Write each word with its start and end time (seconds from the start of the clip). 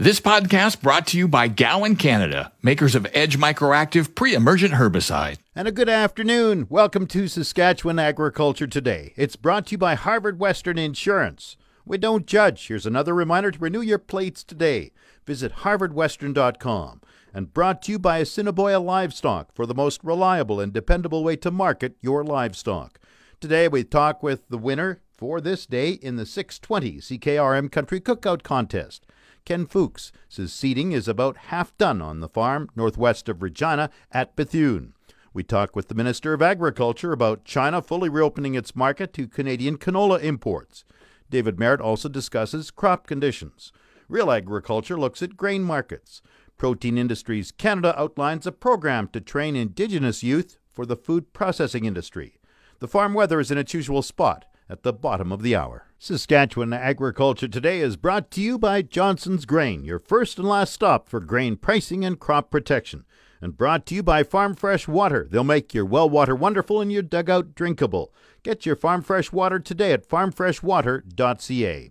This 0.00 0.20
podcast 0.20 0.80
brought 0.80 1.08
to 1.08 1.18
you 1.18 1.26
by 1.26 1.48
Gowan 1.48 1.96
Canada, 1.96 2.52
makers 2.62 2.94
of 2.94 3.08
Edge 3.14 3.36
Microactive 3.36 4.14
pre-emergent 4.14 4.74
herbicide. 4.74 5.38
And 5.56 5.66
a 5.66 5.72
good 5.72 5.88
afternoon. 5.88 6.68
Welcome 6.70 7.08
to 7.08 7.26
Saskatchewan 7.26 7.98
Agriculture 7.98 8.68
Today. 8.68 9.12
It's 9.16 9.34
brought 9.34 9.66
to 9.66 9.70
you 9.72 9.78
by 9.78 9.96
Harvard 9.96 10.38
Western 10.38 10.78
Insurance. 10.78 11.56
We 11.84 11.98
don't 11.98 12.28
judge. 12.28 12.68
Here's 12.68 12.86
another 12.86 13.12
reminder 13.12 13.50
to 13.50 13.58
renew 13.58 13.80
your 13.80 13.98
plates 13.98 14.44
today. 14.44 14.92
Visit 15.26 15.50
harvardwestern.com. 15.50 17.00
And 17.34 17.52
brought 17.52 17.82
to 17.82 17.90
you 17.90 17.98
by 17.98 18.18
Assiniboia 18.18 18.78
Livestock 18.78 19.52
for 19.52 19.66
the 19.66 19.74
most 19.74 20.04
reliable 20.04 20.60
and 20.60 20.72
dependable 20.72 21.24
way 21.24 21.34
to 21.34 21.50
market 21.50 21.96
your 22.00 22.22
livestock. 22.22 23.00
Today 23.40 23.66
we 23.66 23.82
talk 23.82 24.22
with 24.22 24.48
the 24.48 24.58
winner 24.58 25.00
for 25.16 25.40
this 25.40 25.66
day 25.66 25.90
in 25.90 26.14
the 26.14 26.24
620 26.24 26.98
CKRM 26.98 27.72
Country 27.72 28.00
Cookout 28.00 28.44
Contest. 28.44 29.04
Ken 29.48 29.64
Fuchs 29.64 30.12
says 30.28 30.52
seeding 30.52 30.92
is 30.92 31.08
about 31.08 31.46
half 31.48 31.74
done 31.78 32.02
on 32.02 32.20
the 32.20 32.28
farm 32.28 32.68
northwest 32.76 33.30
of 33.30 33.42
Regina 33.42 33.88
at 34.12 34.36
Bethune. 34.36 34.92
We 35.32 35.42
talk 35.42 35.74
with 35.74 35.88
the 35.88 35.94
Minister 35.94 36.34
of 36.34 36.42
Agriculture 36.42 37.12
about 37.12 37.46
China 37.46 37.80
fully 37.80 38.10
reopening 38.10 38.54
its 38.54 38.76
market 38.76 39.14
to 39.14 39.26
Canadian 39.26 39.78
canola 39.78 40.22
imports. 40.22 40.84
David 41.30 41.58
Marit 41.58 41.80
also 41.80 42.10
discusses 42.10 42.70
crop 42.70 43.06
conditions. 43.06 43.72
Real 44.06 44.30
Agriculture 44.30 45.00
looks 45.00 45.22
at 45.22 45.38
grain 45.38 45.62
markets. 45.62 46.20
Protein 46.58 46.98
Industries 46.98 47.50
Canada 47.50 47.98
outlines 47.98 48.46
a 48.46 48.52
program 48.52 49.08
to 49.14 49.20
train 49.22 49.56
Indigenous 49.56 50.22
youth 50.22 50.58
for 50.70 50.84
the 50.84 50.94
food 50.94 51.32
processing 51.32 51.86
industry. 51.86 52.38
The 52.80 52.88
farm 52.88 53.14
weather 53.14 53.40
is 53.40 53.50
in 53.50 53.56
its 53.56 53.72
usual 53.72 54.02
spot 54.02 54.44
at 54.70 54.82
the 54.82 54.92
bottom 54.92 55.32
of 55.32 55.42
the 55.42 55.56
hour. 55.56 55.86
Saskatchewan 55.98 56.72
Agriculture 56.72 57.48
Today 57.48 57.80
is 57.80 57.96
brought 57.96 58.30
to 58.32 58.40
you 58.40 58.58
by 58.58 58.82
Johnson's 58.82 59.44
Grain, 59.46 59.84
your 59.84 59.98
first 59.98 60.38
and 60.38 60.46
last 60.46 60.72
stop 60.72 61.08
for 61.08 61.20
grain 61.20 61.56
pricing 61.56 62.04
and 62.04 62.18
crop 62.20 62.50
protection. 62.50 63.04
And 63.40 63.56
brought 63.56 63.86
to 63.86 63.94
you 63.94 64.02
by 64.02 64.24
Farm 64.24 64.54
Fresh 64.54 64.88
Water. 64.88 65.28
They'll 65.30 65.44
make 65.44 65.72
your 65.72 65.84
well 65.84 66.10
water 66.10 66.34
wonderful 66.34 66.80
and 66.80 66.90
your 66.90 67.02
dugout 67.02 67.54
drinkable. 67.54 68.12
Get 68.42 68.66
your 68.66 68.74
Farm 68.74 69.00
Fresh 69.00 69.30
Water 69.30 69.60
today 69.60 69.92
at 69.92 70.08
farmfreshwater.ca. 70.08 71.90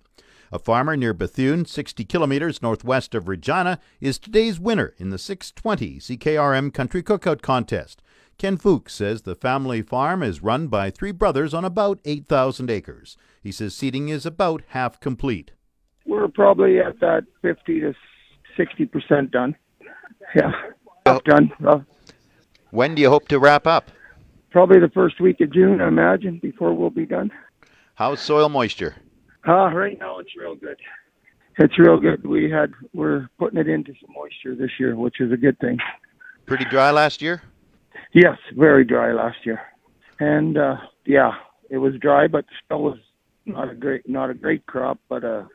A 0.50 0.59
farmer 0.59 0.95
near 0.95 1.14
Bethune, 1.14 1.66
60 1.66 2.06
kilometers 2.06 2.62
northwest 2.62 3.14
of 3.14 3.28
Regina, 3.28 3.80
is 4.00 4.17
today's 4.17 4.59
winner 4.59 4.94
in 4.97 5.09
the 5.09 5.17
620 5.17 6.00
CKRM 6.00 6.73
Country 6.73 7.03
Cookout 7.03 7.41
Contest. 7.41 8.02
Ken 8.38 8.58
Fuchs 8.58 8.94
says 8.94 9.24
the 9.24 9.36
family 9.36 9.82
farm 9.82 10.22
is 10.22 10.44
run 10.44 10.68
by 10.68 10.90
three 10.92 11.12
brothers 11.12 11.54
on 11.54 11.66
about 11.66 12.00
8,000 12.06 12.70
acres. 12.70 13.18
He 13.42 13.52
says 13.52 13.76
seeding 13.76 14.10
is 14.10 14.26
about 14.26 14.62
half 14.70 15.00
complete. 15.00 15.52
We're 16.06 16.28
probably 16.28 16.80
at 16.80 17.00
that 17.00 17.26
50 17.42 17.82
to 17.82 17.94
60% 18.58 19.32
done. 19.32 19.56
Yeah, 20.36 20.52
half 21.06 21.24
done. 21.24 21.52
When 22.72 22.96
do 22.96 23.02
you 23.02 23.10
hope 23.10 23.28
to 23.30 23.40
wrap 23.40 23.66
up? 23.66 23.92
probably 24.58 24.80
the 24.80 24.90
first 24.90 25.22
week 25.22 25.40
of 25.42 25.54
June, 25.54 25.82
I 25.82 25.88
imagine, 25.88 26.40
before 26.42 26.74
we'll 26.74 26.90
be 26.90 27.06
done. 27.06 27.31
How's 27.94 28.20
soil 28.20 28.50
moisture? 28.50 28.96
Uh, 29.47 29.70
right 29.72 30.00
now 30.00 30.18
it's 30.18 30.31
real 30.36 30.56
good. 30.56 30.78
It's 31.59 31.78
real 31.78 32.00
good. 32.00 32.26
We 32.26 32.50
had 32.50 32.72
we're 32.92 33.30
putting 33.38 33.59
it 33.59 33.68
into 33.68 33.94
some 34.02 34.14
moisture 34.16 34.56
this 34.56 34.72
year, 34.80 34.96
which 34.96 35.22
is 35.22 35.31
a 35.31 35.38
good 35.38 35.59
thing. 35.59 35.78
Pretty 36.47 36.66
dry 36.66 36.90
last 36.90 37.22
year? 37.22 37.44
Yes, 38.13 38.38
very 38.56 38.85
dry 38.85 39.12
last 39.13 39.38
year, 39.46 39.62
and 40.19 40.58
uh, 40.58 40.78
yeah, 41.06 41.31
it 41.69 41.78
was 41.78 41.94
dry, 42.00 42.28
but 42.28 42.46
still 42.63 42.84
was 42.84 42.97
not 43.46 43.69
a 43.69 43.75
great 43.75 44.08
not 44.08 44.30
a 44.30 44.34
great 44.34 44.66
crop, 44.66 45.00
but 45.09 45.24
a 45.24 45.47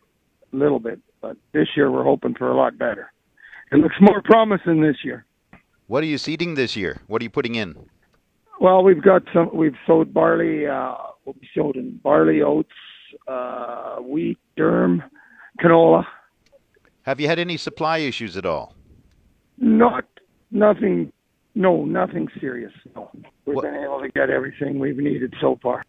little 0.53 0.79
bit. 0.79 1.01
But 1.21 1.37
this 1.53 1.69
year 1.77 1.91
we're 1.91 2.05
hoping 2.05 2.35
for 2.35 2.51
a 2.51 2.57
lot 2.57 2.79
better. 2.79 3.13
It 3.71 3.77
looks 3.77 3.97
more 4.01 4.21
promising 4.23 4.83
this 4.83 4.97
year. 5.05 5.25
What 5.87 6.03
are 6.03 6.07
you 6.07 6.19
seeding 6.19 6.55
this 6.55 6.77
year? 6.77 7.01
What 7.07 7.23
are 7.23 7.25
you 7.25 7.31
putting 7.31 7.55
in? 7.55 7.89
Well, 8.61 8.83
we've 8.83 9.03
got 9.03 9.23
some. 9.33 9.51
We've 9.53 9.77
sowed 9.87 10.13
barley. 10.15 10.67
Uh, 10.67 10.95
what 11.25 11.37
we 11.41 11.49
sowed 11.55 11.77
in 11.77 11.99
barley, 12.03 12.43
oats, 12.43 12.69
uh, 13.29 13.97
wheat, 13.97 14.39
durum, 14.57 15.03
canola. 15.61 16.05
Have 17.03 17.21
you 17.21 17.29
had 17.29 17.39
any 17.39 17.57
supply 17.57 17.99
issues 17.99 18.37
at 18.37 18.47
all? 18.47 18.75
Not 19.59 20.05
nothing. 20.51 21.13
No, 21.55 21.85
nothing 21.85 22.29
serious. 22.41 22.73
No, 22.95 23.11
we've 23.45 23.57
What- 23.57 23.63
been 23.65 23.75
able 23.77 24.01
to 24.01 24.09
get 24.09 24.31
everything 24.31 24.79
we've 24.79 24.97
needed 24.97 25.35
so 25.41 25.57
far. 25.63 25.83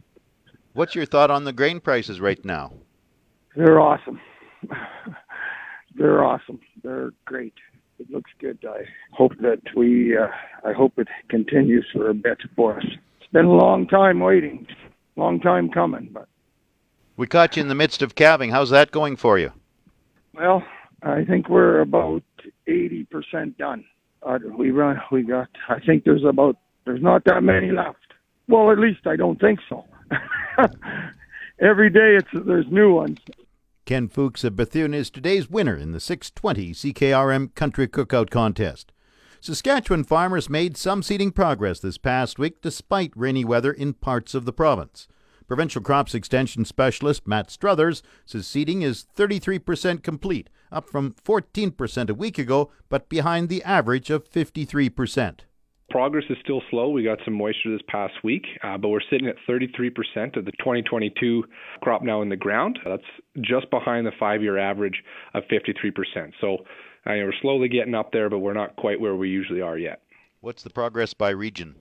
What's 0.74 0.96
your 0.96 1.06
thought 1.06 1.32
on 1.32 1.44
the 1.44 1.54
grain 1.54 1.80
prices 1.80 2.20
right 2.20 2.44
now? 2.44 2.74
They're 3.56 3.80
awesome. 3.80 4.20
They're 5.96 6.24
awesome. 6.24 6.60
They're 6.84 7.12
great. 7.26 7.54
It 8.00 8.10
looks 8.10 8.32
good. 8.40 8.58
I 8.68 8.86
hope 9.12 9.34
that 9.42 9.62
we. 9.76 10.18
Uh, 10.18 10.28
I 10.66 10.74
hope 10.74 10.98
it 10.98 11.08
continues 11.30 11.86
for 11.94 12.10
a 12.10 12.14
bit 12.14 12.40
for 12.56 12.78
us. 12.78 12.86
It's 13.22 13.32
been 13.32 13.46
a 13.46 13.52
long 13.54 13.88
time 13.88 14.20
waiting, 14.20 14.66
long 15.16 15.40
time 15.40 15.70
coming, 15.70 16.10
but 16.12 16.28
We 17.16 17.28
caught 17.28 17.56
you 17.56 17.62
in 17.62 17.68
the 17.68 17.76
midst 17.76 18.02
of 18.02 18.16
calving. 18.16 18.50
How's 18.50 18.72
that 18.72 18.90
going 18.90 19.16
for 19.18 19.38
you? 19.38 19.52
Well, 20.34 20.64
I 21.04 21.24
think 21.24 21.48
we're 21.48 21.82
about 21.82 22.24
eighty 22.66 23.04
percent 23.06 23.56
done. 23.60 23.86
Uh, 24.26 24.40
we 24.58 24.72
run. 24.72 25.00
We 25.12 25.24
got. 25.24 25.50
I 25.70 25.80
think 25.80 26.04
there's 26.04 26.24
about. 26.24 26.58
There's 26.86 27.02
not 27.02 27.24
that 27.26 27.44
many 27.44 27.72
left. 27.72 27.98
Well, 28.48 28.72
at 28.72 28.80
least 28.80 29.08
I 29.08 29.16
don't 29.16 29.40
think 29.40 29.60
so. 29.70 29.86
Every 31.60 31.90
day, 31.90 32.18
it's 32.18 32.46
there's 32.46 32.66
new 32.70 32.94
ones. 32.94 33.20
Ken 33.86 34.08
Fuchs 34.08 34.44
of 34.44 34.56
Bethune 34.56 34.94
is 34.94 35.10
today's 35.10 35.50
winner 35.50 35.76
in 35.76 35.92
the 35.92 36.00
620 36.00 36.72
CKRM 36.72 37.54
Country 37.54 37.88
Cookout 37.88 38.30
Contest. 38.30 38.94
Saskatchewan 39.42 40.06
farmers 40.06 40.50
made 40.50 40.78
some 40.78 41.04
seeding 41.04 41.32
progress 41.32 41.82
this 41.82 41.98
past 41.98 42.40
week 42.40 42.62
despite 42.62 43.12
rainy 43.14 43.44
weather 43.44 43.74
in 43.74 43.94
parts 43.94 44.34
of 44.34 44.46
the 44.46 44.54
province. 44.54 45.10
Provincial 45.48 45.82
Crops 45.82 46.16
Extension 46.16 46.66
Specialist 46.66 47.28
Matt 47.28 47.50
Struthers 47.50 48.02
says 48.26 48.48
seeding 48.48 48.82
is 48.82 49.06
33% 49.16 50.04
complete, 50.04 50.50
up 50.72 50.90
from 50.90 51.16
14% 51.24 52.10
a 52.10 52.14
week 52.14 52.38
ago, 52.38 52.72
but 52.90 53.10
behind 53.10 53.50
the 53.50 53.64
average 53.64 54.10
of 54.10 54.30
53%. 54.30 55.40
Progress 55.90 56.24
is 56.30 56.38
still 56.42 56.62
slow. 56.72 56.90
We 56.90 57.04
got 57.04 57.20
some 57.24 57.36
moisture 57.36 57.72
this 57.72 57.86
past 57.88 58.14
week, 58.24 58.46
uh, 58.64 58.78
but 58.78 58.90
we're 58.90 59.02
sitting 59.12 59.28
at 59.28 59.36
33% 59.48 60.38
of 60.38 60.46
the 60.46 60.52
2022 60.54 61.44
crop 61.82 62.02
now 62.02 62.22
in 62.22 62.30
the 62.30 62.36
ground. 62.36 62.80
That's 62.84 63.04
just 63.42 63.70
behind 63.70 64.08
the 64.08 64.12
five 64.20 64.42
year 64.42 64.58
average 64.58 65.04
of 65.34 65.44
53%. 65.52 66.32
So 66.42 66.56
uh, 66.56 66.58
we're 67.06 67.34
slowly 67.42 67.68
getting 67.68 67.94
up 67.94 68.12
there, 68.12 68.30
but 68.30 68.40
we're 68.40 68.54
not 68.54 68.76
quite 68.76 69.00
where 69.00 69.16
we 69.16 69.30
usually 69.30 69.62
are 69.62 69.78
yet. 69.78 70.02
What's 70.40 70.64
the 70.64 70.70
progress 70.70 71.14
by 71.14 71.30
region? 71.30 71.76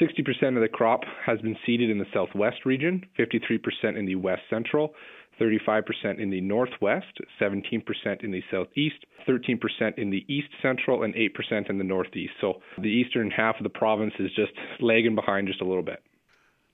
60% 0.00 0.56
of 0.56 0.62
the 0.62 0.68
crop 0.68 1.00
has 1.24 1.40
been 1.40 1.56
seeded 1.64 1.90
in 1.90 1.98
the 1.98 2.06
southwest 2.12 2.64
region, 2.64 3.04
53% 3.18 3.98
in 3.98 4.06
the 4.06 4.16
west 4.16 4.42
central, 4.50 4.94
35% 5.40 5.82
in 6.18 6.30
the 6.30 6.40
northwest, 6.40 7.18
17% 7.40 7.82
in 8.22 8.30
the 8.30 8.42
southeast, 8.50 9.04
13% 9.28 9.98
in 9.98 10.10
the 10.10 10.24
east 10.28 10.48
central, 10.62 11.02
and 11.02 11.14
8% 11.14 11.70
in 11.70 11.78
the 11.78 11.84
northeast. 11.84 12.32
So 12.40 12.60
the 12.78 12.88
eastern 12.88 13.30
half 13.30 13.56
of 13.56 13.62
the 13.62 13.68
province 13.68 14.14
is 14.18 14.30
just 14.34 14.52
lagging 14.80 15.14
behind 15.14 15.48
just 15.48 15.60
a 15.60 15.66
little 15.66 15.82
bit. 15.82 16.02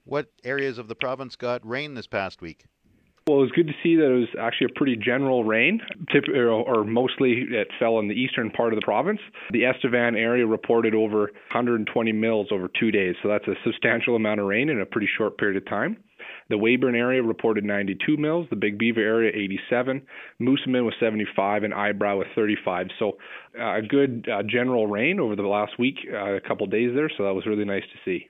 What 0.05 0.31
areas 0.45 0.79
of 0.79 0.89
the 0.89 0.95
province 0.95 1.37
got 1.37 1.67
rain 1.67 1.95
this 1.95 2.07
past 2.07 2.41
week? 2.41 2.65
Well, 3.27 3.39
it 3.39 3.43
was 3.43 3.53
good 3.53 3.69
to 3.69 3.75
see 3.85 3.95
that 3.95 4.11
it 4.11 4.19
was 4.19 4.29
actually 4.41 4.67
a 4.75 4.79
pretty 4.79 4.97
general 4.97 5.45
rain, 5.45 5.81
or, 6.35 6.85
mostly 6.85 7.47
it 7.51 7.69
fell 7.79 8.01
in 8.01 8.09
the 8.09 8.15
eastern 8.15 8.51
part 8.51 8.73
of 8.73 8.81
the 8.81 8.85
province. 8.85 9.21
The 9.53 9.65
Estevan 9.65 10.17
area 10.17 10.45
reported 10.45 10.93
over 10.93 11.31
120 11.53 12.13
mils 12.13 12.49
over 12.51 12.69
two 12.81 12.91
days, 12.91 13.15
so 13.23 13.29
that's 13.29 13.47
a 13.47 13.55
substantial 13.65 14.17
amount 14.17 14.41
of 14.41 14.47
rain 14.47 14.69
in 14.69 14.81
a 14.81 14.87
pretty 14.87 15.09
short 15.17 15.39
period 15.39 15.57
of 15.57 15.69
time. 15.69 15.99
The 16.49 16.57
Weyburn 16.59 16.97
area 16.97 17.23
reported 17.23 17.65
92 17.65 18.17
mils, 18.17 18.49
the 18.51 18.57
Big 18.57 18.77
Beaver 18.77 19.01
area 19.01 19.31
87, 19.35 20.03
Moosomin 20.41 20.85
was 20.85 20.95
75, 20.99 21.63
and 21.63 21.73
Eyebrow 21.73 22.19
with 22.19 22.29
35. 22.35 22.89
So 22.99 23.19
uh, 23.59 23.77
a 23.77 23.83
good 23.83 24.29
uh, 24.29 24.43
general 24.43 24.89
rain 24.89 25.21
over 25.21 25.37
the 25.37 25.43
last 25.43 25.79
week, 25.79 25.97
uh, 26.13 26.35
a 26.35 26.41
couple 26.41 26.67
days 26.67 26.91
there, 26.95 27.11
so 27.17 27.23
that 27.23 27.35
was 27.35 27.47
really 27.47 27.65
nice 27.65 27.85
to 27.85 27.99
see. 28.05 28.29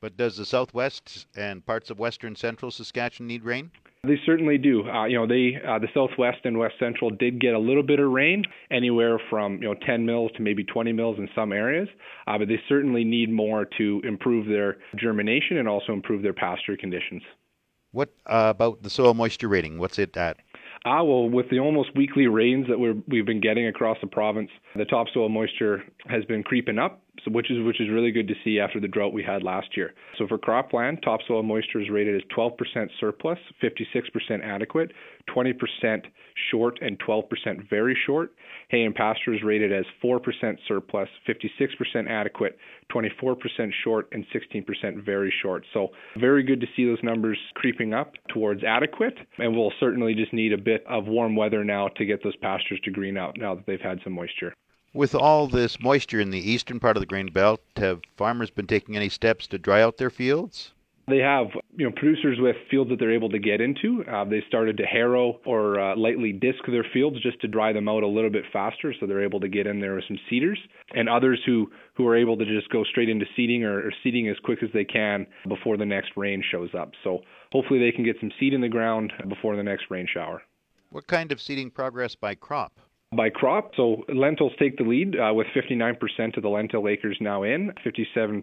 But 0.00 0.16
does 0.16 0.36
the 0.36 0.44
southwest 0.44 1.26
and 1.36 1.64
parts 1.64 1.88
of 1.88 1.98
western 1.98 2.34
central 2.34 2.70
Saskatchewan 2.72 3.28
need 3.28 3.44
rain? 3.44 3.70
They 4.06 4.18
certainly 4.26 4.58
do. 4.58 4.88
Uh, 4.88 5.06
you 5.06 5.16
know, 5.18 5.26
they 5.26 5.58
uh, 5.66 5.78
the 5.78 5.88
Southwest 5.94 6.38
and 6.44 6.58
West 6.58 6.74
Central 6.78 7.10
did 7.10 7.40
get 7.40 7.54
a 7.54 7.58
little 7.58 7.82
bit 7.82 8.00
of 8.00 8.10
rain, 8.10 8.44
anywhere 8.70 9.18
from 9.30 9.54
you 9.54 9.68
know 9.68 9.74
10 9.86 10.04
mils 10.04 10.30
to 10.36 10.42
maybe 10.42 10.64
20 10.64 10.92
mils 10.92 11.18
in 11.18 11.28
some 11.34 11.52
areas, 11.52 11.88
uh, 12.26 12.36
but 12.38 12.48
they 12.48 12.60
certainly 12.68 13.04
need 13.04 13.32
more 13.32 13.66
to 13.78 14.00
improve 14.04 14.46
their 14.46 14.76
germination 14.96 15.56
and 15.56 15.68
also 15.68 15.92
improve 15.92 16.22
their 16.22 16.34
pasture 16.34 16.76
conditions. 16.76 17.22
What 17.92 18.10
uh, 18.26 18.52
about 18.54 18.82
the 18.82 18.90
soil 18.90 19.14
moisture 19.14 19.48
rating? 19.48 19.78
What's 19.78 19.98
it 19.98 20.16
at? 20.16 20.38
Ah, 20.84 21.02
well, 21.02 21.30
with 21.30 21.48
the 21.48 21.60
almost 21.60 21.96
weekly 21.96 22.26
rains 22.26 22.66
that 22.68 22.78
we're, 22.78 22.96
we've 23.08 23.24
been 23.24 23.40
getting 23.40 23.68
across 23.68 23.96
the 24.02 24.06
province, 24.06 24.50
the 24.76 24.84
topsoil 24.84 25.30
moisture 25.30 25.82
has 26.08 26.26
been 26.26 26.42
creeping 26.42 26.78
up, 26.78 27.03
so 27.24 27.30
which 27.30 27.50
is 27.50 27.64
which 27.64 27.80
is 27.80 27.88
really 27.90 28.10
good 28.10 28.28
to 28.28 28.34
see 28.44 28.60
after 28.60 28.80
the 28.80 28.88
drought 28.88 29.12
we 29.12 29.22
had 29.22 29.42
last 29.42 29.76
year. 29.76 29.94
So 30.18 30.26
for 30.26 30.38
cropland, 30.38 31.02
topsoil 31.02 31.42
moisture 31.42 31.80
is 31.80 31.90
rated 31.90 32.16
as 32.16 32.22
12% 32.36 32.52
surplus, 33.00 33.38
56% 33.62 34.42
adequate, 34.42 34.92
20% 35.34 35.54
short, 36.50 36.78
and 36.82 36.98
12% 36.98 37.70
very 37.70 37.96
short. 38.06 38.32
Hay 38.68 38.82
and 38.82 38.94
pasture 38.94 39.34
is 39.34 39.42
rated 39.42 39.72
as 39.72 39.84
4% 40.02 40.20
surplus, 40.66 41.08
56% 41.28 42.08
adequate, 42.08 42.58
24% 42.92 43.36
short, 43.82 44.08
and 44.12 44.24
16% 44.34 45.04
very 45.04 45.32
short. 45.42 45.64
So 45.72 45.88
very 46.18 46.42
good 46.42 46.60
to 46.60 46.66
see 46.76 46.84
those 46.84 47.02
numbers 47.02 47.38
creeping 47.54 47.94
up 47.94 48.12
towards 48.32 48.62
adequate, 48.64 49.14
and 49.38 49.56
we'll 49.56 49.72
certainly 49.80 50.14
just 50.14 50.32
need 50.32 50.52
a 50.52 50.58
bit 50.58 50.84
of 50.88 51.06
warm 51.06 51.36
weather 51.36 51.64
now 51.64 51.88
to 51.96 52.04
get 52.04 52.22
those 52.22 52.36
pastures 52.36 52.80
to 52.84 52.90
green 52.90 53.16
out 53.16 53.36
now 53.38 53.54
that 53.54 53.64
they've 53.66 53.80
had 53.80 54.00
some 54.04 54.12
moisture. 54.12 54.54
With 54.94 55.12
all 55.12 55.48
this 55.48 55.80
moisture 55.80 56.20
in 56.20 56.30
the 56.30 56.38
eastern 56.38 56.78
part 56.78 56.96
of 56.96 57.00
the 57.00 57.06
grain 57.06 57.32
belt, 57.32 57.60
have 57.76 58.00
farmers 58.16 58.50
been 58.50 58.68
taking 58.68 58.96
any 58.96 59.08
steps 59.08 59.48
to 59.48 59.58
dry 59.58 59.82
out 59.82 59.96
their 59.96 60.08
fields? 60.08 60.70
They 61.08 61.18
have, 61.18 61.48
you 61.76 61.84
know, 61.84 61.92
producers 61.96 62.38
with 62.40 62.54
fields 62.70 62.90
that 62.90 63.00
they're 63.00 63.12
able 63.12 63.28
to 63.30 63.40
get 63.40 63.60
into. 63.60 64.04
Uh, 64.04 64.24
they 64.24 64.40
started 64.46 64.76
to 64.76 64.84
harrow 64.84 65.40
or 65.44 65.80
uh, 65.80 65.96
lightly 65.96 66.32
disc 66.32 66.60
their 66.68 66.86
fields 66.94 67.20
just 67.20 67.40
to 67.40 67.48
dry 67.48 67.72
them 67.72 67.88
out 67.88 68.04
a 68.04 68.06
little 68.06 68.30
bit 68.30 68.44
faster, 68.52 68.94
so 68.98 69.04
they're 69.04 69.24
able 69.24 69.40
to 69.40 69.48
get 69.48 69.66
in 69.66 69.80
there 69.80 69.96
with 69.96 70.04
some 70.06 70.18
seeders. 70.30 70.60
And 70.94 71.08
others 71.08 71.40
who 71.44 71.72
who 71.94 72.06
are 72.06 72.16
able 72.16 72.38
to 72.38 72.44
just 72.44 72.70
go 72.70 72.84
straight 72.84 73.08
into 73.08 73.26
seeding 73.34 73.64
or, 73.64 73.80
or 73.80 73.92
seeding 74.04 74.28
as 74.28 74.36
quick 74.44 74.62
as 74.62 74.70
they 74.72 74.84
can 74.84 75.26
before 75.48 75.76
the 75.76 75.84
next 75.84 76.12
rain 76.16 76.42
shows 76.52 76.70
up. 76.72 76.92
So 77.02 77.22
hopefully 77.50 77.80
they 77.80 77.90
can 77.90 78.04
get 78.04 78.16
some 78.20 78.30
seed 78.38 78.54
in 78.54 78.60
the 78.60 78.68
ground 78.68 79.12
before 79.28 79.56
the 79.56 79.62
next 79.64 79.86
rain 79.90 80.06
shower. 80.10 80.40
What 80.90 81.08
kind 81.08 81.32
of 81.32 81.42
seeding 81.42 81.72
progress 81.72 82.14
by 82.14 82.36
crop? 82.36 82.78
By 83.16 83.30
crop. 83.30 83.72
So 83.76 84.04
lentils 84.12 84.52
take 84.58 84.76
the 84.76 84.84
lead 84.84 85.16
uh, 85.16 85.32
with 85.34 85.46
59% 85.54 86.36
of 86.36 86.42
the 86.42 86.48
lentil 86.48 86.88
acres 86.88 87.16
now 87.20 87.42
in, 87.42 87.72
57% 87.84 88.42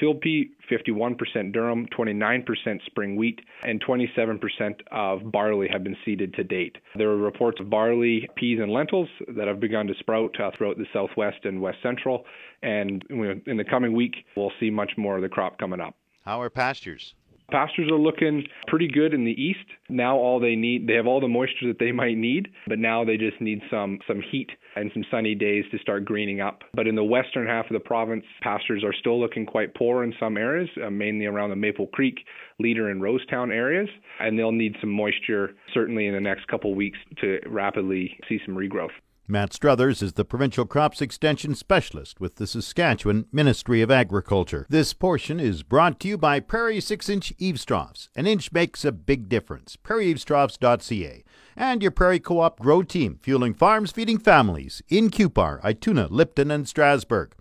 field 0.00 0.20
pea, 0.20 0.50
51% 0.70 1.16
durum, 1.54 1.88
29% 1.90 2.86
spring 2.86 3.16
wheat, 3.16 3.40
and 3.64 3.82
27% 3.84 4.80
of 4.90 5.30
barley 5.30 5.68
have 5.72 5.84
been 5.84 5.96
seeded 6.04 6.34
to 6.34 6.44
date. 6.44 6.76
There 6.96 7.10
are 7.10 7.16
reports 7.16 7.60
of 7.60 7.70
barley, 7.70 8.28
peas, 8.36 8.58
and 8.60 8.72
lentils 8.72 9.08
that 9.36 9.48
have 9.48 9.60
begun 9.60 9.86
to 9.86 9.94
sprout 9.98 10.38
uh, 10.40 10.50
throughout 10.56 10.78
the 10.78 10.86
southwest 10.92 11.44
and 11.44 11.60
west 11.60 11.78
central, 11.82 12.24
and 12.62 13.04
in 13.46 13.56
the 13.56 13.64
coming 13.64 13.94
week, 13.94 14.14
we'll 14.36 14.52
see 14.60 14.70
much 14.70 14.92
more 14.96 15.16
of 15.16 15.22
the 15.22 15.28
crop 15.28 15.58
coming 15.58 15.80
up. 15.80 15.94
How 16.24 16.40
are 16.40 16.50
pastures? 16.50 17.14
Pastures 17.52 17.90
are 17.90 17.98
looking 17.98 18.44
pretty 18.66 18.88
good 18.88 19.12
in 19.12 19.24
the 19.24 19.40
east. 19.40 19.66
Now 19.90 20.16
all 20.16 20.40
they 20.40 20.56
need, 20.56 20.86
they 20.86 20.94
have 20.94 21.06
all 21.06 21.20
the 21.20 21.28
moisture 21.28 21.68
that 21.68 21.78
they 21.78 21.92
might 21.92 22.16
need, 22.16 22.48
but 22.66 22.78
now 22.78 23.04
they 23.04 23.18
just 23.18 23.40
need 23.40 23.60
some 23.70 23.98
some 24.08 24.22
heat 24.30 24.50
and 24.74 24.90
some 24.94 25.04
sunny 25.10 25.34
days 25.34 25.64
to 25.70 25.78
start 25.78 26.06
greening 26.06 26.40
up. 26.40 26.62
But 26.72 26.86
in 26.86 26.94
the 26.94 27.04
western 27.04 27.46
half 27.46 27.66
of 27.66 27.74
the 27.74 27.80
province, 27.80 28.24
pastures 28.40 28.82
are 28.82 28.94
still 28.94 29.20
looking 29.20 29.44
quite 29.44 29.74
poor 29.74 30.02
in 30.02 30.14
some 30.18 30.38
areas, 30.38 30.70
uh, 30.82 30.88
mainly 30.88 31.26
around 31.26 31.50
the 31.50 31.56
Maple 31.56 31.88
Creek, 31.88 32.20
Leader, 32.58 32.88
and 32.88 33.02
Rosetown 33.02 33.54
areas, 33.54 33.88
and 34.18 34.38
they'll 34.38 34.50
need 34.50 34.74
some 34.80 34.90
moisture 34.90 35.54
certainly 35.74 36.06
in 36.06 36.14
the 36.14 36.20
next 36.20 36.48
couple 36.48 36.74
weeks 36.74 36.98
to 37.20 37.38
rapidly 37.46 38.18
see 38.28 38.40
some 38.46 38.56
regrowth. 38.56 38.92
Matt 39.28 39.52
Struthers 39.52 40.02
is 40.02 40.14
the 40.14 40.24
Provincial 40.24 40.66
Crops 40.66 41.00
Extension 41.00 41.54
Specialist 41.54 42.20
with 42.20 42.36
the 42.36 42.46
Saskatchewan 42.46 43.26
Ministry 43.30 43.80
of 43.80 43.88
Agriculture. 43.88 44.66
This 44.68 44.92
portion 44.92 45.38
is 45.38 45.62
brought 45.62 46.00
to 46.00 46.08
you 46.08 46.18
by 46.18 46.40
Prairie 46.40 46.80
6 46.80 47.08
inch 47.08 47.32
eaves 47.38 47.64
troughs. 47.64 48.08
An 48.16 48.26
inch 48.26 48.50
makes 48.50 48.84
a 48.84 48.90
big 48.90 49.28
difference. 49.28 49.76
PrairieEavesTroughs.ca. 49.76 51.22
And 51.54 51.82
your 51.82 51.92
Prairie 51.92 52.18
Co 52.18 52.40
op 52.40 52.58
Grow 52.58 52.82
Team, 52.82 53.20
fueling 53.22 53.54
farms, 53.54 53.92
feeding 53.92 54.18
families 54.18 54.82
in 54.88 55.08
Cupar, 55.08 55.62
Ituna, 55.62 56.10
Lipton, 56.10 56.50
and 56.50 56.66
Strasbourg. 56.66 57.32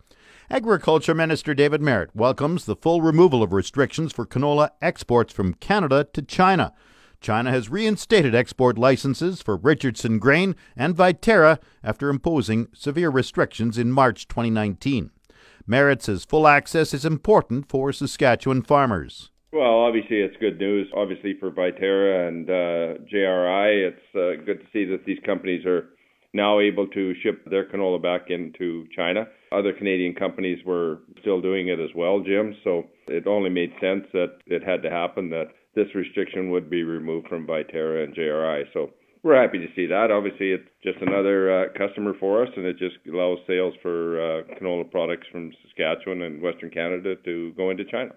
Agriculture 0.52 1.16
Minister 1.16 1.56
David 1.56 1.82
Marit 1.82 2.16
welcomes 2.16 2.66
the 2.66 2.76
full 2.76 3.02
removal 3.02 3.42
of 3.42 3.54
restrictions 3.54 4.14
for 4.14 4.28
canola 4.28 4.70
exports 4.84 5.34
from 5.34 5.56
Canada 5.56 6.06
to 6.14 6.22
China. 6.22 6.74
China 7.22 7.52
has 7.52 7.70
reinstated 7.70 8.34
export 8.34 8.80
licenses 8.80 9.44
for 9.44 9.56
Richardson 9.56 10.18
Grain 10.18 10.56
and 10.76 10.96
Viterra 10.96 11.60
after 11.84 12.10
imposing 12.10 12.68
severe 12.74 13.12
restrictions 13.12 13.78
in 13.78 13.92
March 13.92 14.28
2019. 14.28 15.12
Marit 15.68 16.02
says 16.02 16.26
full 16.26 16.48
access 16.48 16.96
is 16.96 17.06
important 17.06 17.70
for 17.70 17.94
Saskatchewan 17.94 18.64
farmers. 18.64 19.30
Well, 19.54 19.82
obviously, 19.82 20.18
it's 20.18 20.36
good 20.38 20.60
news. 20.60 20.88
Obviously, 20.96 21.36
for 21.40 21.52
Viterra 21.52 22.28
and 22.28 22.50
uh, 22.50 23.04
JRI, 23.14 23.90
it's 23.90 24.16
uh, 24.16 24.44
good 24.44 24.62
to 24.62 24.66
see 24.74 24.86
that 24.86 25.06
these 25.06 25.20
companies 25.24 25.64
are 25.66 25.90
now 26.34 26.60
able 26.60 26.88
to 26.88 27.14
ship 27.22 27.46
their 27.52 27.70
canola 27.70 28.02
back 28.02 28.30
into 28.30 28.88
China. 28.96 29.28
Other 29.52 29.74
Canadian 29.74 30.16
companies 30.16 30.60
were 30.66 31.00
still 31.20 31.42
doing 31.42 31.68
it 31.68 31.80
as 31.80 31.90
well, 31.94 32.22
Jim. 32.22 32.56
So 32.64 32.86
it 33.08 33.28
only 33.28 33.50
made 33.50 33.74
sense 33.82 34.06
that 34.14 34.38
it 34.48 34.64
had 34.64 34.82
to 34.84 34.90
happen 34.90 35.30
that 35.32 35.50
this 35.76 35.88
restriction 35.96 36.52
would 36.52 36.70
be 36.70 36.84
removed 36.84 37.28
from 37.28 37.48
Viterra 37.48 38.04
and 38.04 38.16
JRI. 38.16 38.66
So 38.74 38.92
we're 39.24 39.40
happy 39.40 39.60
to 39.60 39.68
see 39.76 39.86
that. 39.86 40.12
Obviously, 40.12 40.52
it's 40.52 40.68
just 40.84 41.00
another 41.02 41.52
uh, 41.52 41.66
customer 41.78 42.14
for 42.20 42.44
us, 42.44 42.50
and 42.56 42.66
it 42.66 42.78
just 42.78 42.96
allows 43.08 43.38
sales 43.48 43.74
for 43.82 44.20
uh, 44.20 44.44
canola 44.56 44.90
products 44.90 45.28
from 45.32 45.52
Saskatchewan 45.64 46.24
and 46.24 46.42
Western 46.42 46.72
Canada 46.72 47.16
to 47.16 47.54
go 47.54 47.70
into 47.70 47.86
China. 47.86 48.12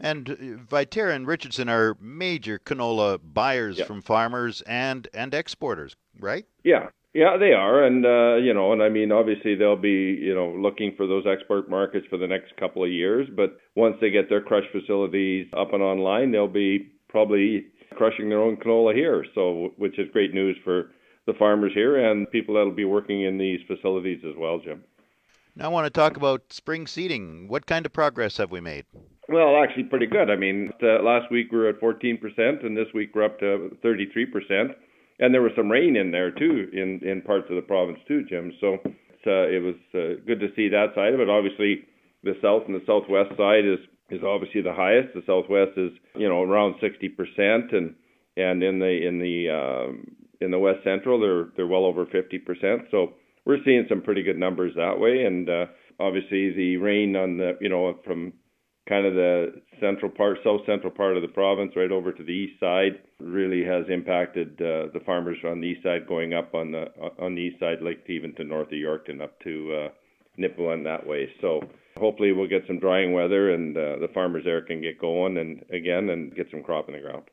And 0.00 0.30
uh, 0.30 0.34
Viterra 0.34 1.14
and 1.14 1.26
Richardson 1.26 1.68
are 1.68 1.96
major 2.00 2.58
canola 2.58 3.20
buyers 3.22 3.78
yeah. 3.78 3.84
from 3.84 4.02
farmers 4.02 4.62
and 4.62 5.08
and 5.14 5.32
exporters, 5.32 5.96
right? 6.18 6.44
Yeah, 6.64 6.88
yeah, 7.14 7.36
they 7.38 7.52
are, 7.52 7.84
and 7.84 8.06
uh, 8.06 8.36
you 8.36 8.54
know, 8.54 8.72
and 8.72 8.82
I 8.82 8.88
mean, 8.88 9.12
obviously 9.12 9.54
they'll 9.54 9.76
be, 9.76 10.18
you 10.20 10.34
know, 10.34 10.50
looking 10.50 10.94
for 10.96 11.06
those 11.06 11.24
export 11.26 11.68
markets 11.68 12.06
for 12.08 12.16
the 12.16 12.26
next 12.26 12.56
couple 12.56 12.82
of 12.82 12.90
years. 12.90 13.28
But 13.34 13.58
once 13.76 13.96
they 14.00 14.10
get 14.10 14.30
their 14.30 14.40
crush 14.40 14.64
facilities 14.72 15.46
up 15.56 15.74
and 15.74 15.82
online, 15.82 16.32
they'll 16.32 16.48
be 16.48 16.90
probably 17.10 17.66
crushing 17.96 18.30
their 18.30 18.40
own 18.40 18.56
canola 18.56 18.94
here. 18.94 19.26
So, 19.34 19.72
which 19.76 19.98
is 19.98 20.08
great 20.12 20.32
news 20.32 20.56
for 20.64 20.90
the 21.26 21.34
farmers 21.34 21.72
here 21.74 22.10
and 22.10 22.30
people 22.30 22.54
that'll 22.54 22.72
be 22.72 22.84
working 22.84 23.22
in 23.22 23.38
these 23.38 23.60
facilities 23.66 24.20
as 24.26 24.34
well, 24.36 24.58
Jim. 24.58 24.82
Now, 25.54 25.66
I 25.66 25.68
want 25.68 25.84
to 25.84 25.90
talk 25.90 26.16
about 26.16 26.50
spring 26.50 26.86
seeding. 26.86 27.46
What 27.46 27.66
kind 27.66 27.84
of 27.84 27.92
progress 27.92 28.38
have 28.38 28.50
we 28.50 28.60
made? 28.60 28.86
Well, 29.28 29.62
actually, 29.62 29.84
pretty 29.84 30.06
good. 30.06 30.30
I 30.30 30.36
mean, 30.36 30.70
uh, 30.82 31.02
last 31.02 31.30
week 31.30 31.52
we 31.52 31.58
were 31.58 31.68
at 31.68 31.80
14%, 31.80 32.64
and 32.64 32.76
this 32.76 32.88
week 32.94 33.10
we're 33.14 33.24
up 33.24 33.38
to 33.40 33.76
33% 33.84 34.74
and 35.22 35.32
there 35.32 35.40
was 35.40 35.52
some 35.54 35.70
rain 35.70 35.94
in 35.94 36.10
there 36.10 36.32
too 36.32 36.68
in 36.72 37.00
in 37.08 37.22
parts 37.22 37.46
of 37.48 37.56
the 37.56 37.62
province 37.62 37.98
too, 38.08 38.24
Jim. 38.28 38.52
So 38.60 38.74
uh, 39.26 39.46
it 39.46 39.62
was 39.62 39.76
uh, 39.94 40.20
good 40.26 40.40
to 40.40 40.48
see 40.56 40.68
that 40.68 40.94
side 40.96 41.14
of 41.14 41.20
it. 41.20 41.30
Obviously, 41.30 41.86
the 42.24 42.34
south 42.42 42.64
and 42.66 42.74
the 42.74 42.84
southwest 42.86 43.30
side 43.38 43.64
is 43.64 43.78
is 44.10 44.22
obviously 44.26 44.62
the 44.62 44.74
highest. 44.74 45.14
The 45.14 45.22
southwest 45.24 45.78
is 45.78 45.92
you 46.16 46.28
know 46.28 46.42
around 46.42 46.74
60 46.80 47.08
percent, 47.10 47.70
and 47.70 47.94
and 48.36 48.62
in 48.62 48.80
the 48.80 49.06
in 49.06 49.18
the 49.20 49.48
um, 49.48 50.10
in 50.40 50.50
the 50.50 50.58
west 50.58 50.82
central 50.82 51.20
they're 51.20 51.54
they're 51.56 51.70
well 51.70 51.84
over 51.84 52.04
50 52.04 52.38
percent. 52.40 52.82
So 52.90 53.14
we're 53.46 53.62
seeing 53.64 53.86
some 53.88 54.02
pretty 54.02 54.24
good 54.24 54.38
numbers 54.38 54.72
that 54.74 54.98
way, 54.98 55.24
and 55.24 55.48
uh, 55.48 55.66
obviously 56.00 56.52
the 56.52 56.76
rain 56.78 57.14
on 57.14 57.38
the 57.38 57.56
you 57.60 57.68
know 57.68 57.98
from 58.04 58.32
kind 58.88 59.06
of 59.06 59.14
the 59.14 59.62
central 59.80 60.10
part, 60.10 60.38
south 60.44 60.62
central 60.66 60.92
part 60.92 61.16
of 61.16 61.22
the 61.22 61.28
province, 61.28 61.72
right 61.76 61.92
over 61.92 62.12
to 62.12 62.22
the 62.22 62.32
east 62.32 62.58
side, 62.60 63.00
really 63.20 63.64
has 63.64 63.84
impacted 63.88 64.60
uh, 64.60 64.92
the 64.92 65.00
farmers 65.06 65.38
on 65.44 65.60
the 65.60 65.68
east 65.68 65.82
side 65.82 66.06
going 66.06 66.34
up 66.34 66.54
on 66.54 66.72
the 66.72 66.86
on 67.18 67.34
the 67.34 67.42
east 67.42 67.60
side, 67.60 67.78
like 67.80 68.04
even 68.08 68.34
to 68.34 68.44
north 68.44 68.68
of 68.68 68.72
Yorkton, 68.72 69.22
up 69.22 69.38
to 69.40 69.74
uh, 69.74 69.88
Nipawin 70.38 70.84
that 70.84 71.06
way. 71.06 71.28
So 71.40 71.60
hopefully 71.96 72.32
we'll 72.32 72.48
get 72.48 72.66
some 72.66 72.78
drying 72.78 73.12
weather 73.12 73.52
and 73.52 73.76
uh, 73.76 73.98
the 74.00 74.08
farmers 74.12 74.44
there 74.44 74.62
can 74.62 74.80
get 74.80 74.98
going 74.98 75.36
and 75.38 75.64
again 75.70 76.10
and 76.10 76.34
get 76.34 76.48
some 76.50 76.62
crop 76.62 76.88
in 76.88 76.94
the 76.94 77.00
ground. 77.00 77.24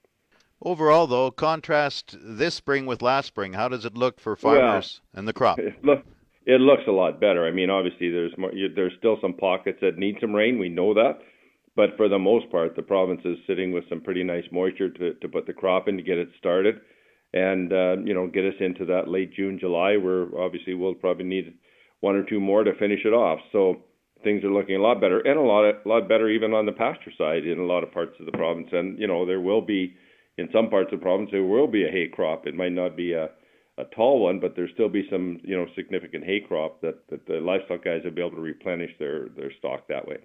Overall, 0.61 1.07
though, 1.07 1.31
contrast 1.31 2.17
this 2.21 2.53
spring 2.53 2.85
with 2.85 3.01
last 3.01 3.27
spring. 3.27 3.53
How 3.53 3.69
does 3.69 3.85
it 3.85 3.95
look 3.95 4.19
for 4.19 4.35
farmers 4.35 4.99
well, 5.01 5.19
and 5.19 5.27
the 5.27 5.31
crop? 5.31 5.57
Look, 5.83 6.03
it 6.45 6.59
looks 6.59 6.83
a 6.85 6.91
lot 6.91 7.21
better. 7.21 7.47
I 7.47 7.51
mean, 7.51 7.69
obviously, 7.69 8.09
there's 8.09 8.37
more, 8.37 8.51
there's 8.75 8.91
still 8.97 9.17
some 9.21 9.33
pockets 9.33 9.77
that 9.81 9.97
need 9.97 10.17
some 10.19 10.35
rain. 10.35 10.59
We 10.59 10.67
know 10.67 10.93
that, 10.95 11.19
but 11.75 11.95
for 11.97 12.09
the 12.09 12.19
most 12.19 12.49
part, 12.51 12.75
the 12.75 12.81
province 12.81 13.21
is 13.25 13.37
sitting 13.47 13.71
with 13.71 13.87
some 13.89 14.01
pretty 14.01 14.23
nice 14.23 14.45
moisture 14.51 14.89
to, 14.89 15.13
to 15.13 15.27
put 15.27 15.45
the 15.45 15.53
crop 15.53 15.87
in 15.87 15.97
to 15.97 16.03
get 16.03 16.17
it 16.17 16.29
started, 16.37 16.75
and 17.33 17.71
uh, 17.71 17.97
you 18.03 18.13
know 18.13 18.27
get 18.27 18.45
us 18.45 18.59
into 18.59 18.85
that 18.85 19.07
late 19.07 19.33
June, 19.33 19.57
July, 19.59 19.97
where 19.97 20.27
obviously 20.37 20.73
we'll 20.73 20.95
probably 20.95 21.25
need 21.25 21.53
one 22.01 22.15
or 22.15 22.23
two 22.23 22.39
more 22.39 22.63
to 22.63 22.73
finish 22.75 23.01
it 23.05 23.13
off. 23.13 23.39
So 23.51 23.83
things 24.23 24.43
are 24.43 24.51
looking 24.51 24.75
a 24.75 24.81
lot 24.81 25.01
better, 25.01 25.19
and 25.19 25.37
a 25.37 25.41
lot 25.41 25.65
a 25.65 25.87
lot 25.87 26.09
better 26.09 26.29
even 26.29 26.53
on 26.53 26.65
the 26.65 26.71
pasture 26.71 27.11
side 27.17 27.45
in 27.45 27.59
a 27.59 27.65
lot 27.65 27.83
of 27.83 27.91
parts 27.91 28.15
of 28.19 28.25
the 28.25 28.31
province. 28.37 28.69
And 28.71 28.99
you 28.99 29.07
know 29.07 29.25
there 29.25 29.41
will 29.41 29.61
be 29.61 29.95
in 30.37 30.49
some 30.53 30.69
parts 30.69 30.91
of 30.91 30.99
the 30.99 31.03
province 31.03 31.29
there 31.31 31.43
will 31.43 31.67
be 31.67 31.85
a 31.85 31.91
hay 31.91 32.07
crop. 32.11 32.47
It 32.47 32.55
might 32.55 32.73
not 32.73 32.97
be 32.97 33.13
a 33.13 33.29
a 33.77 33.85
tall 33.95 34.19
one, 34.19 34.39
but 34.39 34.55
there'll 34.55 34.73
still 34.73 34.89
be 34.89 35.07
some 35.09 35.39
you 35.43 35.55
know 35.55 35.65
significant 35.75 36.25
hay 36.25 36.41
crop 36.45 36.81
that, 36.81 37.07
that 37.09 37.25
the 37.25 37.35
livestock 37.35 37.83
guys 37.83 38.01
will 38.03 38.11
be 38.11 38.21
able 38.21 38.35
to 38.35 38.41
replenish 38.41 38.91
their 38.99 39.29
their 39.29 39.51
stock 39.59 39.87
that 39.87 40.07
way. 40.07 40.17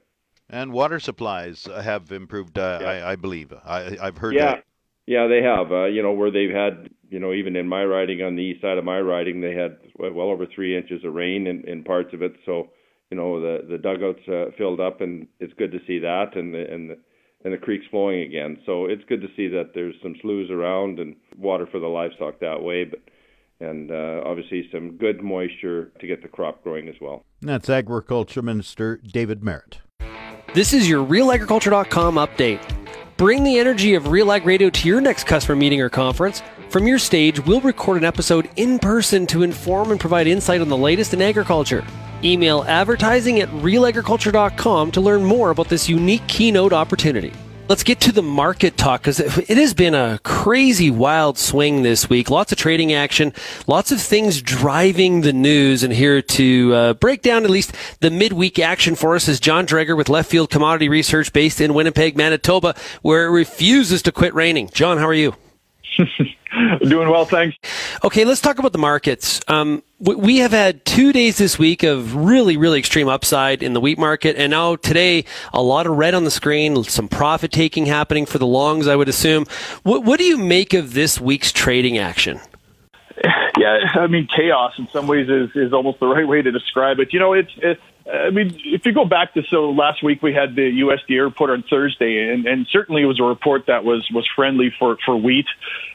And 0.51 0.73
water 0.73 1.01
supplies 1.01 1.67
have 1.67 2.13
improved, 2.13 2.59
uh, 2.59 2.79
yeah. 2.81 2.89
I, 2.89 3.13
I, 3.13 3.17
believe. 3.17 3.53
I, 3.65 3.97
have 4.03 4.19
heard 4.19 4.35
yeah. 4.35 4.57
that. 4.57 4.65
Yeah, 5.07 5.27
they 5.27 5.43
have. 5.43 5.73
Uh, 5.73 5.85
you 5.87 6.03
know, 6.03 6.13
where 6.13 6.31
they've 6.31 6.55
had, 6.55 6.89
you 7.11 7.19
know, 7.19 7.33
even 7.33 7.57
in 7.57 7.69
my 7.69 7.85
riding 7.85 8.23
on 8.23 8.37
the 8.37 8.43
east 8.43 8.63
side 8.63 8.79
of 8.79 8.85
my 8.85 9.01
riding, 9.01 9.41
they 9.41 9.55
had 9.55 9.79
well 9.99 10.29
over 10.29 10.47
three 10.47 10.77
inches 10.77 11.05
of 11.05 11.15
rain 11.15 11.47
in, 11.47 11.67
in 11.69 11.85
parts 11.85 12.15
of 12.15 12.23
it. 12.23 12.35
So, 12.47 12.71
you 13.11 13.17
know, 13.17 13.41
the 13.41 13.67
the 13.69 13.79
dugouts 13.79 14.27
uh, 14.29 14.57
filled 14.57 14.81
up, 14.81 15.01
and 15.01 15.27
it's 15.41 15.53
good 15.55 15.73
to 15.73 15.81
see 15.87 15.99
that, 15.99 16.37
and 16.37 16.55
the, 16.55 16.73
and 16.73 16.91
the, 16.91 16.99
and 17.45 17.53
the 17.53 17.59
creek's 17.59 17.87
flowing 17.91 18.23
again. 18.23 18.59
So 18.65 18.87
it's 18.87 19.05
good 19.07 19.21
to 19.21 19.29
see 19.37 19.49
that 19.49 19.73
there's 19.75 19.95
some 20.03 20.15
sloughs 20.23 20.51
around 20.51 20.99
and 20.99 21.17
water 21.37 21.67
for 21.71 21.79
the 21.79 21.87
livestock 21.87 22.41
that 22.41 22.63
way. 22.63 22.85
But 22.85 23.01
and 23.61 23.91
uh, 23.91 24.23
obviously 24.25 24.69
some 24.73 24.97
good 24.97 25.23
moisture 25.23 25.93
to 26.01 26.07
get 26.07 26.23
the 26.23 26.29
crop 26.29 26.63
growing 26.63 26.89
as 26.89 26.97
well. 27.01 27.25
And 27.41 27.51
that's 27.51 27.69
Agriculture 27.69 28.43
Minister 28.43 28.97
David 28.97 29.43
Marit. 29.43 29.81
This 30.55 30.73
is 30.73 30.89
your 30.89 31.05
RealAgriculture.com 31.05 32.15
update. 32.15 32.61
Bring 33.17 33.43
the 33.43 33.59
energy 33.59 33.95
of 33.95 34.07
Real 34.07 34.31
Ag 34.31 34.47
Radio 34.47 34.71
to 34.71 34.89
your 34.89 35.01
next 35.01 35.25
customer 35.25 35.57
meeting 35.57 35.81
or 35.81 35.89
conference. 35.89 36.45
From 36.69 36.87
your 36.87 37.01
stage, 37.01 37.45
we'll 37.45 37.61
record 37.61 37.97
an 37.97 38.05
episode 38.05 38.49
in 38.55 38.79
person 38.79 39.27
to 39.27 39.43
inform 39.43 39.91
and 39.91 39.99
provide 39.99 40.29
insight 40.29 40.61
on 40.61 40.69
the 40.69 40.77
latest 40.77 41.13
in 41.13 41.21
agriculture. 41.21 41.85
Email 42.23 42.63
advertising 42.69 43.41
at 43.41 43.49
realagriculture.com 43.49 44.93
to 44.93 45.01
learn 45.01 45.25
more 45.25 45.51
about 45.51 45.69
this 45.69 45.89
unique 45.89 46.25
keynote 46.29 46.73
opportunity. 46.73 47.33
Let's 47.67 47.83
get 47.83 47.99
to 48.03 48.13
the 48.13 48.23
market 48.23 48.77
talk 48.77 49.01
because 49.01 49.21
it 49.21 49.57
has 49.57 49.73
been 49.73 49.95
a 49.95 50.21
crazy 50.23 50.91
wild 50.91 51.39
swing 51.39 51.83
this 51.83 52.11
week. 52.11 52.29
Lots 52.29 52.53
of 52.53 52.59
trading 52.59 52.93
action, 52.93 53.33
lots 53.67 53.91
of 53.91 54.03
things 54.03 54.43
driving 54.43 55.23
the 55.23 55.33
news. 55.33 55.83
And 55.83 55.91
here 55.91 56.21
to 56.21 56.75
uh, 56.75 56.93
break 56.95 57.23
down 57.23 57.43
at 57.43 57.49
least 57.49 57.75
the 58.01 58.11
midweek 58.11 58.59
action 58.59 58.95
for 58.95 59.15
us 59.15 59.29
is 59.29 59.41
John 59.41 59.67
Driedger 59.67 59.97
with 59.97 60.11
Left 60.11 60.31
Field 60.31 60.51
Commodity 60.51 60.91
Research 60.91 61.33
based 61.33 61.59
in 61.59 61.73
Winnipeg, 61.73 62.19
Manitoba, 62.19 62.75
where 63.01 63.25
it 63.25 63.31
refuses 63.31 64.03
to 64.03 64.13
quit 64.13 64.35
raining. 64.35 64.69
John, 64.69 64.99
how 64.99 65.09
are 65.09 65.15
you? 65.15 65.35
Doing 66.89 67.09
well, 67.09 67.25
thanks. 67.25 67.57
Okay, 68.05 68.25
let's 68.25 68.41
talk 68.41 68.59
about 68.59 68.73
the 68.73 68.79
markets. 68.79 69.41
Um, 69.49 69.83
we 70.01 70.39
have 70.39 70.53
had 70.53 70.85
two 70.85 71.13
days 71.13 71.39
this 71.39 71.59
week 71.59 71.83
of 71.83 72.15
really, 72.15 72.57
really 72.57 72.79
extreme 72.79 73.09
upside 73.09 73.63
in 73.63 73.73
the 73.73 73.81
wheat 73.81 73.99
market, 73.99 74.37
and 74.37 74.51
now 74.51 74.77
today 74.77 75.25
a 75.53 75.63
lot 75.63 75.87
of 75.87 75.97
red 75.97 76.15
on 76.15 76.25
the 76.25 76.31
screen, 76.31 76.85
some 76.85 77.09
profit 77.09 77.53
taking 77.53 77.87
happening 77.87 78.27
for 78.27 78.39
the 78.39 78.47
longs, 78.47 78.87
I 78.87 78.97
would 78.97 79.09
assume. 79.09 79.47
What, 79.83 80.05
what 80.05 80.19
do 80.19 80.25
you 80.25 80.37
make 80.37 80.75
of 80.75 80.95
this 80.95 81.21
week's 81.21 81.53
trading 81.53 81.99
action? 81.99 82.41
Yeah, 83.57 83.79
I 83.95 84.07
mean, 84.09 84.27
chaos 84.35 84.73
in 84.79 84.89
some 84.93 85.07
ways 85.07 85.29
is, 85.29 85.51
is 85.55 85.73
almost 85.73 86.01
the 86.01 86.07
right 86.07 86.27
way 86.27 86.43
to 86.43 86.51
describe 86.51 86.99
it. 86.99 87.13
You 87.13 87.21
know, 87.21 87.33
it's, 87.33 87.53
it's 87.59 87.81
I 88.11 88.29
mean, 88.31 88.55
if 88.67 88.85
you 88.85 88.93
go 88.93 89.07
back 89.07 89.33
to 89.33 89.43
so 89.49 89.71
last 89.71 90.03
week 90.03 90.23
we 90.23 90.35
had 90.35 90.55
the 90.55 90.81
USDA 90.81 91.25
report 91.25 91.51
on 91.51 91.63
Thursday, 91.63 92.29
and, 92.29 92.47
and 92.47 92.67
certainly 92.71 93.03
it 93.03 93.07
was 93.07 93.19
a 93.19 93.23
report 93.23 93.67
that 93.67 93.85
was 93.85 94.07
was 94.13 94.29
friendly 94.37 94.75
for 94.79 94.99
for 95.07 95.17
wheat. 95.17 95.47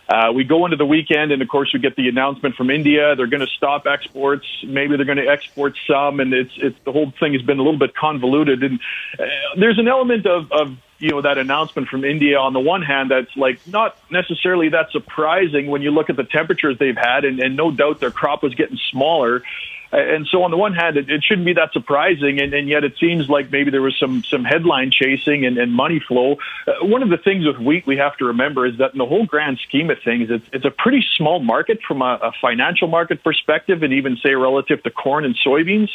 Uh, 0.09 0.31
we 0.33 0.43
go 0.43 0.65
into 0.65 0.75
the 0.75 0.87
weekend, 0.87 1.31
and 1.31 1.39
of 1.39 1.47
course 1.47 1.71
we 1.71 1.79
get 1.79 1.95
the 1.95 2.09
announcement 2.09 2.55
from 2.55 2.71
India 2.71 3.15
they're 3.15 3.27
going 3.27 3.45
to 3.45 3.53
stop 3.55 3.85
exports. 3.85 4.45
Maybe 4.65 4.95
they're 4.95 5.05
going 5.05 5.19
to 5.19 5.27
export 5.27 5.75
some, 5.87 6.19
and 6.19 6.33
it's 6.33 6.53
it's 6.57 6.77
the 6.83 6.91
whole 6.91 7.13
thing 7.19 7.33
has 7.33 7.43
been 7.43 7.59
a 7.59 7.63
little 7.63 7.79
bit 7.79 7.95
convoluted. 7.95 8.63
And 8.63 8.79
uh, 9.19 9.25
there's 9.57 9.77
an 9.77 9.87
element 9.87 10.25
of 10.25 10.51
of 10.51 10.75
you 10.97 11.11
know 11.11 11.21
that 11.21 11.37
announcement 11.37 11.89
from 11.89 12.03
India 12.03 12.39
on 12.39 12.53
the 12.53 12.59
one 12.59 12.81
hand 12.81 13.11
that's 13.11 13.35
like 13.37 13.59
not 13.67 13.97
necessarily 14.09 14.69
that 14.69 14.91
surprising 14.91 15.67
when 15.67 15.83
you 15.83 15.91
look 15.91 16.09
at 16.09 16.15
the 16.15 16.23
temperatures 16.23 16.77
they've 16.79 16.97
had, 16.97 17.23
and, 17.23 17.39
and 17.39 17.55
no 17.55 17.69
doubt 17.69 17.99
their 17.99 18.11
crop 18.11 18.41
was 18.41 18.55
getting 18.55 18.79
smaller. 18.89 19.43
And 19.91 20.27
so, 20.27 20.43
on 20.43 20.51
the 20.51 20.58
one 20.58 20.74
hand, 20.74 20.98
it, 20.98 21.10
it 21.10 21.24
shouldn't 21.24 21.46
be 21.46 21.53
that 21.53 21.74
surprising, 21.74 22.39
and, 22.39 22.53
and, 22.53 22.69
yet 22.69 22.84
it 22.84 22.93
seems 23.00 23.27
like 23.27 23.51
maybe 23.51 23.72
there 23.72 23.81
was 23.81 23.98
some 23.98 24.24
some 24.24 24.43
headline 24.43 24.91
chasing 24.91 25.46
and, 25.48 25.58
and 25.58 25.74
money 25.74 26.00
flow. 26.00 26.38
Uh, 26.67 26.86
one 26.86 27.01
of 27.01 27.10
the 27.10 27.17
things 27.17 27.46
with 27.46 27.58
wheat 27.58 27.88
we 27.88 27.98
have 27.98 28.15
to 28.17 28.25
remember 28.25 28.67
is 28.67 28.77
that 28.77 28.91
in 28.91 29.00
the 29.00 29.05
whole 29.05 29.25
grand 29.25 29.58
scheme 29.67 29.89
of 29.89 29.98
things, 30.05 30.29
it's 30.29 30.46
it's 30.53 30.65
a 30.65 30.72
pretty 30.72 31.03
small 31.17 31.39
market 31.39 31.79
from 31.81 32.03
a, 32.03 32.19
a 32.22 32.31
financial 32.39 32.88
market 32.88 33.24
perspective, 33.24 33.81
and 33.81 33.93
even 33.93 34.17
say 34.17 34.36
relative 34.36 34.84
to 34.84 34.91
corn 34.91 35.25
and 35.25 35.36
soybeans 35.43 35.89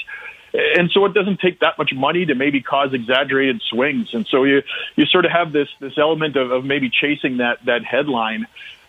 and 0.55 0.91
so 0.93 1.05
it 1.05 1.15
doesn't 1.15 1.41
take 1.41 1.61
that 1.61 1.77
much 1.79 1.93
money 1.93 2.27
to 2.27 2.35
maybe 2.35 2.61
cause 2.61 2.95
exaggerated 2.95 3.61
swings. 3.69 4.15
And 4.15 4.27
so 4.27 4.45
you 4.45 4.63
you 4.95 5.05
sort 5.07 5.25
of 5.25 5.33
have 5.33 5.53
this 5.53 5.69
this 5.81 5.99
element 5.99 6.37
of, 6.37 6.53
of 6.53 6.65
maybe 6.65 6.91
chasing 6.91 7.39
that 7.39 7.65
that 7.67 7.85
headline. 7.85 8.47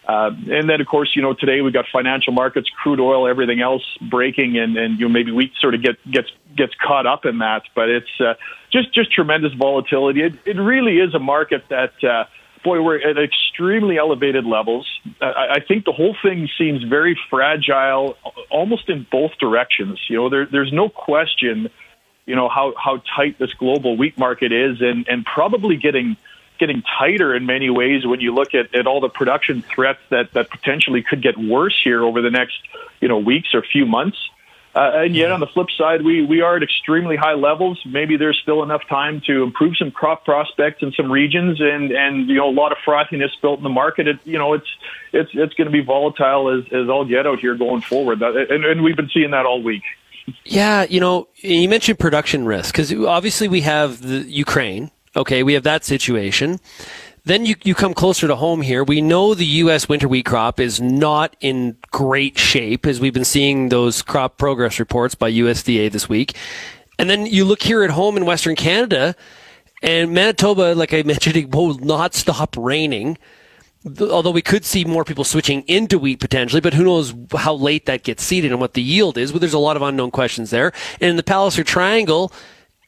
Uh, 0.08 0.30
and 0.52 0.70
then, 0.70 0.82
of 0.82 0.88
course, 0.88 1.12
you 1.16 1.22
know, 1.22 1.34
today 1.34 1.62
we've 1.62 1.74
got 1.74 1.86
financial 1.92 2.32
markets, 2.32 2.70
crude 2.82 3.00
oil, 3.00 3.28
everything 3.28 3.60
else 3.60 3.84
breaking, 4.10 4.58
and, 4.58 4.78
and 4.78 5.00
you 5.00 5.08
know, 5.08 5.12
maybe 5.12 5.32
wheat 5.32 5.52
sort 5.60 5.74
of 5.74 5.82
get, 5.82 5.96
gets 6.10 6.30
gets 6.56 6.74
caught 6.76 7.08
up 7.08 7.26
in 7.26 7.40
that. 7.40 7.64
But 7.74 7.90
it's 7.90 8.20
uh, 8.20 8.36
just 8.72 8.94
just 8.94 9.12
tremendous 9.12 9.54
volatility. 9.54 10.22
It, 10.22 10.34
it 10.46 10.58
really 10.58 11.00
is 11.00 11.16
a 11.16 11.20
market 11.20 11.64
that, 11.70 12.04
uh, 12.04 12.26
boy, 12.64 12.82
we're 12.82 13.00
at 13.00 13.18
extremely 13.18 13.98
elevated 13.98 14.46
levels. 14.46 14.88
Uh, 15.20 15.26
I 15.26 15.60
think 15.68 15.86
the 15.86 15.92
whole 15.92 16.16
thing 16.22 16.50
seems 16.56 16.84
very 16.84 17.18
fragile, 17.30 18.16
almost 18.52 18.90
in 18.90 19.08
both 19.12 19.32
directions. 19.40 20.00
You 20.08 20.18
know, 20.18 20.30
there, 20.30 20.46
there's 20.46 20.72
no 20.72 20.88
question, 20.88 21.70
you 22.28 22.36
know, 22.36 22.48
how 22.48 22.74
how 22.78 23.02
tight 23.16 23.40
this 23.40 23.54
global 23.56 23.98
wheat 23.98 24.20
market 24.20 24.52
is, 24.52 24.82
and 24.82 25.08
and 25.08 25.26
probably 25.26 25.78
getting 25.78 26.16
getting 26.58 26.84
tighter 26.98 27.36
in 27.36 27.46
many 27.46 27.70
ways 27.70 28.06
when 28.06 28.20
you 28.20 28.34
look 28.34 28.54
at, 28.54 28.74
at 28.76 28.88
all 28.88 29.02
the 29.02 29.10
production 29.10 29.62
threats 29.62 30.00
that, 30.10 30.34
that 30.34 30.50
potentially 30.50 31.04
could 31.04 31.22
get 31.22 31.38
worse 31.38 31.80
here 31.84 32.04
over 32.04 32.22
the 32.22 32.32
next 32.32 32.58
you 33.02 33.08
know 33.08 33.18
weeks 33.18 33.54
or 33.54 33.62
few 33.62 33.86
months. 33.86 34.18
Uh, 34.76 34.92
and 35.06 35.16
yet, 35.16 35.32
on 35.32 35.40
the 35.40 35.48
flip 35.48 35.68
side, 35.78 36.04
we, 36.04 36.26
we 36.26 36.42
are 36.42 36.58
at 36.58 36.64
extremely 36.64 37.16
high 37.16 37.34
levels. 37.34 37.82
Maybe 37.86 38.18
there's 38.18 38.38
still 38.44 38.62
enough 38.62 38.82
time 38.90 39.22
to 39.26 39.42
improve 39.42 39.78
some 39.78 39.90
crop 39.90 40.26
prospects 40.26 40.84
in 40.84 40.92
some 40.92 41.10
regions, 41.10 41.62
and, 41.62 41.94
and 41.94 42.28
you 42.28 42.36
know 42.36 42.50
a 42.50 42.52
lot 42.52 42.74
of 42.74 42.78
frothiness 42.86 43.30
built 43.42 43.58
in 43.58 43.64
the 43.64 43.70
market. 43.70 44.06
It, 44.06 44.20
you 44.26 44.38
know, 44.38 44.52
it's 44.52 44.68
it's 45.14 45.30
it's 45.34 45.54
going 45.54 45.68
to 45.68 45.72
be 45.72 45.82
volatile 45.82 46.50
as, 46.50 46.66
as 46.74 46.90
all 46.90 47.06
get 47.06 47.26
out 47.26 47.40
here 47.40 47.56
going 47.56 47.82
forward, 47.82 48.22
and, 48.22 48.66
and 48.66 48.84
we've 48.84 48.98
been 48.98 49.10
seeing 49.14 49.32
that 49.32 49.46
all 49.46 49.64
week. 49.64 49.84
Yeah, 50.44 50.84
you 50.84 51.00
know, 51.00 51.30
you 51.38 51.70
mentioned 51.70 51.98
production 51.98 52.44
risk 52.46 52.74
because 52.74 52.92
obviously 52.94 53.48
we 53.48 53.62
have 53.62 54.02
the 54.02 54.24
Ukraine, 54.30 54.92
Okay, 55.16 55.44
we 55.44 55.54
have 55.54 55.64
that 55.64 55.86
situation. 55.86 56.60
Then 57.24 57.46
you, 57.46 57.56
you 57.64 57.74
come 57.74 57.94
closer 57.94 58.28
to 58.28 58.36
home 58.36 58.62
here. 58.62 58.84
We 58.84 59.02
know 59.02 59.34
the 59.34 59.46
U.S. 59.46 59.90
winter 59.90 60.08
wheat 60.08 60.26
crop 60.26 60.60
is 60.60 60.80
not 60.80 61.36
in 61.40 61.78
great 61.92 62.38
shape, 62.38 62.86
as 62.86 63.00
we've 63.00 63.14
been 63.14 63.26
seeing 63.26 63.70
those 63.70 64.02
crop 64.02 64.38
progress 64.38 64.80
reports 64.80 65.16
by 65.16 65.32
USDA 65.32 65.92
this 65.92 66.08
week. 66.08 66.36
And 67.00 67.10
then 67.10 67.26
you 67.26 67.44
look 67.44 67.64
here 67.64 67.84
at 67.84 67.90
home 67.90 68.16
in 68.16 68.26
Western 68.26 68.56
Canada, 68.56 69.16
and 69.82 70.12
Manitoba, 70.12 70.76
like 70.76 70.94
I 70.94 71.02
mentioned, 71.06 71.36
it 71.36 71.56
will 71.56 71.76
not 71.80 72.14
stop 72.14 72.56
raining. 72.58 73.18
Although 74.00 74.32
we 74.32 74.42
could 74.42 74.66
see 74.66 74.84
more 74.84 75.04
people 75.04 75.24
switching 75.24 75.62
into 75.64 75.98
wheat 75.98 76.20
potentially, 76.20 76.62
but 76.62 76.74
who 76.74 76.84
knows 76.84 77.14
how 77.36 77.54
late 77.54 77.86
that 77.86 78.04
gets 78.04 78.24
seeded 78.24 78.52
and 78.52 78.60
what 78.60 78.74
the 78.74 78.82
yield 78.82 79.18
is. 79.18 79.32
But 79.32 79.42
there's 79.42 79.54
a 79.54 79.60
lot 79.60 79.76
of 79.76 79.84
unknown 79.84 80.10
questions 80.12 80.50
there. 80.50 80.74
And 81.00 81.12
in 81.12 81.16
the 81.16 81.24
Palliser 81.24 81.64
Triangle, 81.64 82.34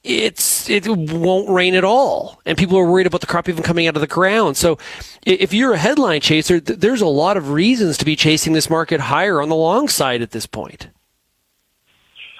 it's 0.07 0.69
it 0.69 0.87
won't 0.87 1.49
rain 1.49 1.75
at 1.75 1.83
all, 1.83 2.39
and 2.45 2.57
people 2.57 2.77
are 2.77 2.89
worried 2.89 3.07
about 3.07 3.21
the 3.21 3.27
crop 3.27 3.49
even 3.49 3.63
coming 3.63 3.87
out 3.87 3.95
of 3.95 4.01
the 4.01 4.07
ground. 4.07 4.55
So, 4.57 4.77
if 5.25 5.53
you're 5.53 5.73
a 5.73 5.77
headline 5.77 6.21
chaser, 6.21 6.59
th- 6.59 6.79
there's 6.79 7.01
a 7.01 7.07
lot 7.07 7.37
of 7.37 7.51
reasons 7.51 7.97
to 7.97 8.05
be 8.05 8.15
chasing 8.15 8.53
this 8.53 8.69
market 8.69 8.99
higher 9.01 9.41
on 9.41 9.49
the 9.49 9.55
long 9.55 9.87
side 9.89 10.21
at 10.21 10.31
this 10.31 10.45
point. 10.45 10.89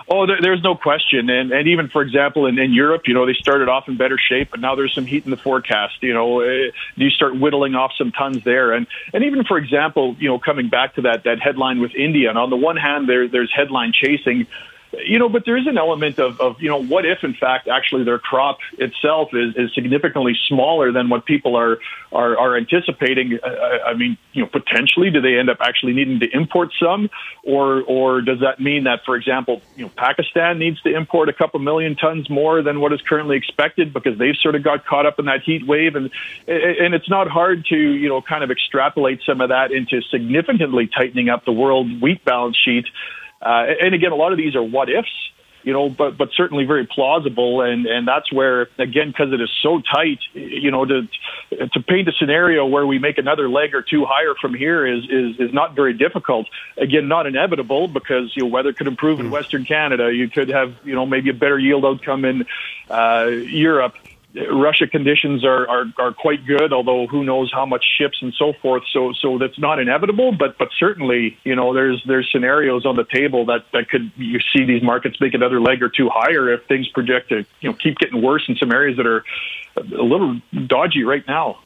Oh, 0.10 0.26
there, 0.26 0.38
there's 0.42 0.64
no 0.64 0.74
question, 0.76 1.30
and 1.30 1.52
and 1.52 1.68
even 1.68 1.90
for 1.90 2.02
example, 2.02 2.46
in, 2.46 2.58
in 2.58 2.74
Europe, 2.74 3.04
you 3.08 3.14
know, 3.14 3.26
they 3.26 3.34
started 3.34 3.68
off 3.68 3.90
in 3.90 3.98
better 3.98 4.18
shape, 4.18 4.52
but 4.52 4.62
now 4.62 4.74
there's 4.74 4.96
some 4.96 5.06
heat 5.06 5.26
in 5.26 5.32
the 5.32 5.38
forecast. 5.38 5.96
You 6.02 6.14
know, 6.14 6.42
uh, 6.42 6.72
you 6.96 7.10
start 7.10 7.38
whittling 7.38 7.76
off 7.76 7.92
some 7.98 8.14
tons 8.14 8.42
there, 8.46 8.72
and 8.72 8.88
and 9.14 9.26
even 9.26 9.44
for 9.44 9.58
example, 9.58 10.16
you 10.18 10.30
know, 10.30 10.40
coming 10.40 10.70
back 10.70 10.96
to 10.96 11.02
that 11.02 11.26
that 11.26 11.42
headline 11.42 11.82
with 11.82 11.94
India, 11.94 12.30
and 12.30 12.38
on 12.38 12.50
the 12.50 12.56
one 12.56 12.78
hand, 12.78 13.10
there 13.10 13.28
there's 13.28 13.52
headline 13.54 13.92
chasing 13.92 14.48
you 14.94 15.20
know, 15.20 15.30
but 15.30 15.44
there 15.46 15.58
is 15.58 15.68
an 15.68 15.78
element 15.78 16.20
of, 16.20 16.40
of, 16.40 16.62
you 16.62 16.70
know, 16.70 16.82
what 16.82 17.06
if 17.06 17.24
in 17.24 17.34
fact 17.34 17.68
actually 17.68 18.04
their 18.04 18.20
crop 18.20 18.60
itself 18.78 19.30
is, 19.34 19.56
is 19.56 19.74
significantly 19.74 20.34
smaller 20.48 20.92
than 20.92 21.10
what 21.10 21.26
people 21.26 21.56
are 21.56 21.80
are, 22.12 22.38
are 22.38 22.58
anticipating? 22.58 23.40
Uh, 23.44 23.50
I 23.86 23.94
mean, 23.94 24.18
you 24.34 24.44
know, 24.44 24.50
potentially 24.50 25.10
do 25.10 25.22
they 25.22 25.38
end 25.38 25.50
up 25.50 25.58
actually 25.62 25.94
needing 25.94 26.20
to 26.22 26.30
import 26.34 26.70
some, 26.82 27.10
or 27.44 27.82
or 27.84 28.22
does 28.22 28.40
that 28.40 28.60
mean 28.60 28.86
that, 28.86 29.02
for 29.06 29.16
example, 29.16 29.62
you 29.76 29.86
know, 29.86 29.92
Pakistan 29.96 30.58
needs 30.58 30.82
to 30.82 30.96
import 30.96 31.30
a 31.30 31.34
couple 31.34 31.60
million 31.60 31.96
tons 31.96 32.30
more 32.30 32.62
than 32.62 32.80
what 32.80 32.94
is 32.94 33.02
currently 33.02 33.36
expected 33.36 33.94
because 33.94 34.18
they've 34.18 34.38
sort 34.42 34.56
of 34.56 34.64
got 34.64 34.86
caught 34.86 35.06
up 35.06 35.20
in 35.20 35.26
that 35.26 35.42
heat 35.44 35.68
wave, 35.68 35.96
and 35.96 36.10
and 36.48 36.94
it's 36.94 37.10
not 37.10 37.28
hard 37.28 37.66
to 37.66 37.78
you 37.78 38.08
know 38.08 38.22
kind 38.22 38.44
of 38.44 38.52
extrapolate 38.52 39.20
some 39.26 39.42
of 39.42 39.50
that 39.50 39.72
into 39.72 40.02
significantly 40.04 40.88
tightening 40.88 41.30
up 41.30 41.44
the 41.46 41.52
world 41.52 42.02
wheat 42.02 42.24
balance 42.24 42.58
sheet. 42.58 42.86
Uh, 43.42 43.66
and 43.82 43.94
again, 43.94 44.12
a 44.12 44.16
lot 44.16 44.32
of 44.32 44.38
these 44.38 44.56
are 44.56 44.64
what 44.64 44.90
ifs. 44.90 45.10
you 45.64 45.74
know, 45.74 45.90
but 45.90 46.18
but 46.18 46.30
certainly 46.36 46.64
very 46.66 46.86
plausible, 46.88 47.62
and 47.62 47.86
and 47.86 48.08
that's 48.08 48.32
where 48.32 48.70
again 48.78 49.10
because 49.10 49.34
it 49.34 49.42
is 49.42 49.50
so 49.62 49.82
tight, 49.82 50.20
you 50.34 50.72
know, 50.72 50.86
to 50.86 51.08
to 51.74 51.80
paint 51.82 52.08
a 52.08 52.14
scenario 52.14 52.66
where 52.66 52.88
we 52.88 53.00
make 53.00 53.18
another 53.18 53.50
leg 53.50 53.76
or 53.76 53.82
two 53.82 54.06
higher 54.06 54.34
from 54.40 54.54
here 54.54 54.86
is 54.86 55.04
is 55.10 55.40
is 55.40 55.54
not 55.54 55.76
very 55.76 55.94
difficult. 55.94 56.48
Again, 56.78 57.08
not 57.10 57.28
inevitable 57.28 57.88
because 57.90 58.32
you 58.36 58.44
know 58.44 58.50
weather 58.50 58.72
could 58.72 58.88
improve 58.88 59.20
in 59.20 59.30
Western 59.30 59.66
Canada. 59.66 60.14
You 60.14 60.30
could 60.30 60.50
have 60.50 60.74
you 60.86 60.96
know 60.96 61.06
maybe 61.06 61.30
a 61.32 61.34
better 61.34 61.60
yield 61.60 61.84
outcome 61.84 62.24
in 62.24 62.46
uh, 62.90 63.26
Europe. 63.28 63.96
Russia 64.36 64.88
conditions 64.88 65.44
are, 65.46 65.68
are, 65.68 65.86
are 65.98 66.14
quite 66.14 66.46
good, 66.46 66.74
although 66.74 67.08
who 67.08 67.24
knows 67.24 67.52
how 67.52 67.66
much 67.66 67.84
ships 67.98 68.18
and 68.22 68.34
so 68.34 68.54
forth. 68.62 68.84
So 68.92 69.14
so 69.14 69.38
that's 69.38 69.58
not 69.58 69.80
inevitable, 69.80 70.32
but 70.32 70.58
but 70.58 70.70
certainly 70.78 71.38
you 71.44 71.56
know 71.56 71.74
there's 71.74 72.04
there's 72.06 72.30
scenarios 72.32 72.86
on 72.86 72.96
the 72.96 73.06
table 73.06 73.46
that 73.46 73.66
that 73.74 73.90
could 73.90 74.12
you 74.18 74.40
see 74.54 74.66
these 74.66 74.84
markets 74.84 75.20
make 75.20 75.34
another 75.34 75.62
leg 75.62 75.82
or 75.82 75.90
two 75.90 76.10
higher 76.10 76.52
if 76.52 76.66
things 76.68 76.88
project 76.90 77.30
to 77.30 77.46
you 77.62 77.70
know 77.70 77.74
keep 77.74 77.98
getting 77.98 78.22
worse 78.22 78.44
in 78.48 78.56
some 78.58 78.72
areas 78.72 78.98
that 78.98 79.08
are 79.08 79.24
a 79.78 80.04
little 80.04 80.40
dodgy 80.68 81.04
right 81.04 81.26
now. 81.28 81.60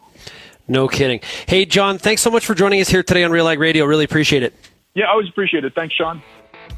No 0.67 0.87
kidding. 0.87 1.19
Hey 1.47 1.65
John, 1.65 1.97
thanks 1.97 2.21
so 2.21 2.29
much 2.29 2.45
for 2.45 2.53
joining 2.53 2.79
us 2.79 2.89
here 2.89 3.03
today 3.03 3.23
on 3.23 3.31
Real 3.31 3.47
Ag 3.47 3.59
Radio. 3.59 3.85
Really 3.85 4.05
appreciate 4.05 4.43
it. 4.43 4.53
Yeah, 4.93 5.05
I 5.05 5.11
always 5.11 5.29
appreciate 5.29 5.65
it. 5.65 5.73
Thanks, 5.73 5.95
Sean. 5.95 6.21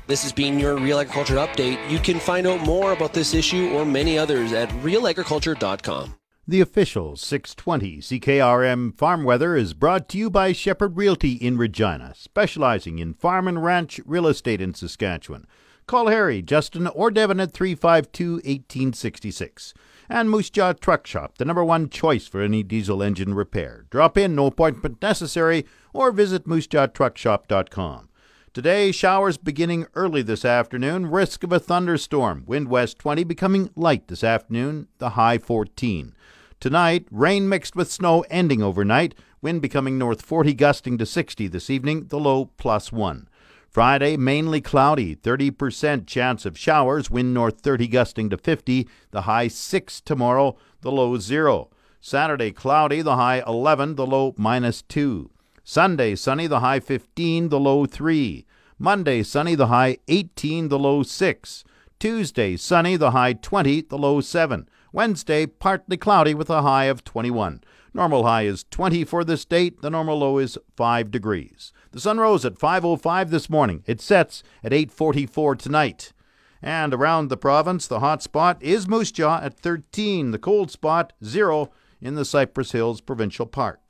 This 0.08 0.24
has 0.24 0.34
been 0.34 0.60
your 0.60 0.78
Real 0.78 1.00
Agriculture 1.00 1.36
Update. 1.36 1.90
You 1.90 2.00
can 2.00 2.20
find 2.20 2.46
out 2.46 2.62
more 2.62 2.92
about 2.92 3.14
this 3.14 3.34
issue 3.34 3.70
or 3.74 3.86
many 3.86 4.18
others 4.18 4.52
at 4.54 4.70
realagriculture.com. 4.70 6.16
The 6.46 6.60
official 6.60 7.16
620 7.16 8.00
CKRM 8.00 8.98
farm 8.98 9.24
weather 9.24 9.56
is 9.56 9.74
brought 9.74 10.10
to 10.10 10.18
you 10.18 10.30
by 10.30 10.52
Shepherd 10.52 10.98
Realty 10.98 11.34
in 11.34 11.58
Regina, 11.58 12.14
specializing 12.18 13.00
in 13.00 13.14
farm 13.14 13.48
and 13.48 13.64
ranch 13.64 14.02
real 14.06 14.28
estate 14.28 14.60
in 14.60 14.74
Saskatchewan. 14.74 15.48
Call 15.88 16.08
Harry, 16.08 16.42
Justin, 16.42 16.88
or 16.88 17.12
Devin 17.12 17.40
at 17.40 17.54
352 17.54 18.34
1866. 18.34 19.74
And 20.10 20.30
Moose 20.30 20.50
Jaw 20.50 20.74
Truck 20.74 21.08
Shop, 21.08 21.38
the 21.38 21.46
number 21.46 21.64
one 21.64 21.90
choice 21.90 22.28
for 22.28 22.42
any 22.42 22.62
diesel 22.62 23.02
engine 23.02 23.34
repair. 23.34 23.86
Drop 23.90 24.18
in, 24.18 24.36
no 24.36 24.48
appointment 24.48 25.02
necessary, 25.02 25.66
or 25.94 26.12
visit 26.12 26.46
moosejawtruckshop.com. 26.46 28.10
Today, 28.54 28.92
showers 28.92 29.38
beginning 29.38 29.88
early 29.96 30.22
this 30.22 30.46
afternoon, 30.46 31.08
risk 31.08 31.44
of 31.44 31.52
a 31.52 31.60
thunderstorm. 31.60 32.44
Wind 32.46 32.68
west 32.68 33.00
20 33.00 33.24
becoming 33.24 33.72
light 33.76 34.10
this 34.10 34.24
afternoon, 34.24 34.88
the 35.00 35.10
high 35.12 35.40
14. 35.40 36.14
Tonight, 36.60 37.08
rain 37.10 37.50
mixed 37.50 37.76
with 37.76 37.92
snow 37.92 38.24
ending 38.30 38.62
overnight, 38.62 39.16
wind 39.42 39.64
becoming 39.64 39.98
north 39.98 40.22
40 40.22 40.54
gusting 40.54 41.00
to 41.00 41.06
60 41.08 41.48
this 41.48 41.72
evening, 41.72 42.06
the 42.10 42.20
low 42.20 42.46
plus 42.46 42.92
1. 42.92 43.28
Friday, 43.72 44.18
mainly 44.18 44.62
cloudy, 44.62 45.16
30% 45.16 46.06
chance 46.06 46.46
of 46.46 46.56
showers, 46.56 47.10
wind 47.10 47.34
north 47.34 47.62
30 47.62 47.88
gusting 47.88 48.30
to 48.30 48.38
50, 48.38 48.88
the 49.10 49.22
high 49.22 49.48
6 49.48 50.02
tomorrow, 50.02 50.56
the 50.82 50.92
low 50.92 51.18
0. 51.18 51.72
Saturday, 52.00 52.52
cloudy, 52.52 53.02
the 53.02 53.16
high 53.16 53.42
11, 53.48 53.96
the 53.96 54.06
low 54.06 54.36
minus 54.38 54.84
2. 54.84 55.32
Sunday, 55.66 56.14
sunny, 56.14 56.46
the 56.46 56.60
high 56.60 56.82
15, 56.82 57.48
the 57.48 57.60
low 57.60 57.86
3. 57.86 58.46
Monday, 58.78 59.24
sunny, 59.24 59.56
the 59.56 59.68
high 59.68 59.98
18, 60.10 60.68
the 60.68 60.78
low 60.78 61.04
6. 61.04 61.64
Tuesday, 62.00 62.58
sunny, 62.58 62.98
the 62.98 63.12
high 63.12 63.32
20, 63.32 63.82
the 63.84 63.98
low 63.98 64.20
7. 64.20 64.68
Wednesday, 64.92 65.46
partly 65.46 65.96
cloudy 65.96 66.34
with 66.34 66.50
a 66.50 66.64
high 66.64 66.86
of 66.86 67.06
21. 67.06 67.62
Normal 67.94 68.26
high 68.26 68.42
is 68.42 68.66
20 68.72 69.06
for 69.06 69.24
this 69.24 69.46
date. 69.46 69.82
The 69.82 69.90
normal 69.90 70.20
low 70.20 70.38
is 70.38 70.58
5 70.76 71.10
degrees. 71.10 71.72
The 71.92 72.02
sun 72.02 72.20
rose 72.20 72.44
at 72.44 72.60
5:05 72.60 73.30
this 73.30 73.50
morning. 73.50 73.84
It 73.86 74.02
sets 74.02 74.44
at 74.64 74.74
8:44 74.74 75.56
tonight. 75.56 76.12
And 76.62 76.94
around 76.94 77.30
the 77.30 77.38
province, 77.38 77.88
the 77.88 78.00
hot 78.02 78.22
spot 78.22 78.58
is 78.62 78.88
Moose 78.88 79.12
Jaw 79.12 79.40
at 79.42 79.58
13. 79.58 80.32
The 80.32 80.40
cold 80.40 80.72
spot 80.72 81.14
0 81.24 81.72
in 82.02 82.16
the 82.16 82.26
Cypress 82.26 82.72
Hills 82.72 83.00
Provincial 83.00 83.46
Park. 83.46 83.83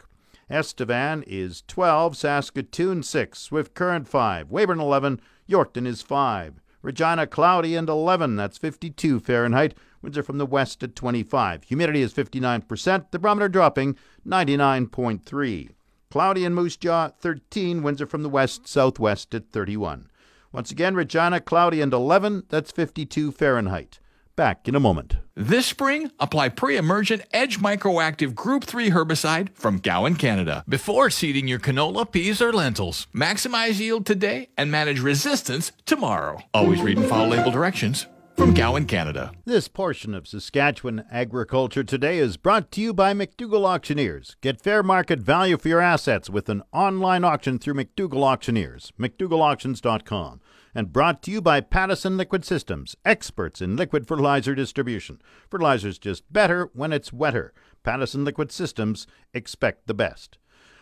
Estevan 0.53 1.23
is 1.25 1.63
12, 1.67 2.15
Saskatoon 2.15 3.01
6, 3.01 3.39
Swift 3.39 3.73
Current 3.73 4.07
5, 4.07 4.51
Weyburn 4.51 4.79
11, 4.79 5.19
Yorkton 5.49 5.87
is 5.87 6.03
5. 6.03 6.61
Regina 6.83 7.25
cloudy 7.25 7.75
and 7.75 7.89
11, 7.89 8.35
that's 8.35 8.59
52 8.59 9.19
Fahrenheit. 9.19 9.73
Winds 10.03 10.15
are 10.15 10.21
from 10.21 10.37
the 10.37 10.45
west 10.45 10.83
at 10.83 10.95
25. 10.95 11.63
Humidity 11.63 12.03
is 12.03 12.13
59%, 12.13 13.09
the 13.09 13.17
barometer 13.17 13.49
dropping 13.49 13.97
99.3. 14.27 15.69
Cloudy 16.11 16.45
in 16.45 16.53
Moose 16.53 16.77
Jaw 16.77 17.07
13, 17.07 17.81
winds 17.81 17.99
are 17.99 18.05
from 18.05 18.21
the 18.21 18.29
west 18.29 18.67
southwest 18.67 19.33
at 19.33 19.49
31. 19.49 20.11
Once 20.51 20.69
again, 20.69 20.93
Regina 20.93 21.41
cloudy 21.41 21.81
and 21.81 21.95
11, 21.95 22.43
that's 22.49 22.71
52 22.71 23.31
Fahrenheit. 23.31 23.99
Back 24.35 24.67
in 24.67 24.73
a 24.73 24.79
moment. 24.79 25.17
This 25.35 25.67
spring, 25.67 26.09
apply 26.19 26.49
pre-emergent 26.49 27.21
Edge 27.31 27.59
Microactive 27.59 28.33
Group 28.33 28.63
3 28.63 28.89
herbicide 28.89 29.55
from 29.55 29.77
Gowan, 29.77 30.15
Canada, 30.15 30.63
before 30.67 31.11
seeding 31.11 31.47
your 31.47 31.59
canola, 31.59 32.11
peas, 32.11 32.41
or 32.41 32.51
lentils. 32.51 33.05
Maximize 33.13 33.79
yield 33.79 34.07
today 34.07 34.49
and 34.57 34.71
manage 34.71 35.01
resistance 35.01 35.71
tomorrow. 35.85 36.39
Always 36.51 36.81
read 36.81 36.97
and 36.97 37.07
follow 37.07 37.27
label 37.27 37.51
directions 37.51 38.07
from 38.35 38.55
Gowan, 38.55 38.87
Canada. 38.87 39.31
This 39.45 39.67
portion 39.67 40.15
of 40.15 40.27
Saskatchewan 40.27 41.05
Agriculture 41.11 41.83
Today 41.83 42.17
is 42.17 42.35
brought 42.35 42.71
to 42.71 42.81
you 42.81 42.91
by 42.91 43.13
McDougall 43.13 43.67
Auctioneers. 43.67 44.35
Get 44.41 44.59
fair 44.59 44.81
market 44.81 45.19
value 45.19 45.59
for 45.59 45.67
your 45.67 45.79
assets 45.79 46.27
with 46.27 46.49
an 46.49 46.63
online 46.71 47.23
auction 47.23 47.59
through 47.59 47.75
McDougall 47.75 48.23
Auctioneers, 48.23 48.93
McDougallAuctions.com 48.99 50.41
and 50.75 50.93
brought 50.93 51.21
to 51.23 51.31
you 51.31 51.41
by 51.41 51.61
Pattison 51.61 52.17
Liquid 52.17 52.43
Systems, 52.45 52.95
experts 53.05 53.61
in 53.61 53.75
liquid 53.75 54.07
fertilizer 54.07 54.55
distribution. 54.55 55.21
Fertilizer's 55.49 55.99
just 55.99 56.31
better 56.31 56.69
when 56.73 56.91
it's 56.91 57.13
wetter. 57.13 57.53
Pattison 57.83 58.25
Liquid 58.25 58.51
Systems 58.51 59.07
expect 59.33 59.87
the 59.87 59.93
best. 59.93 60.37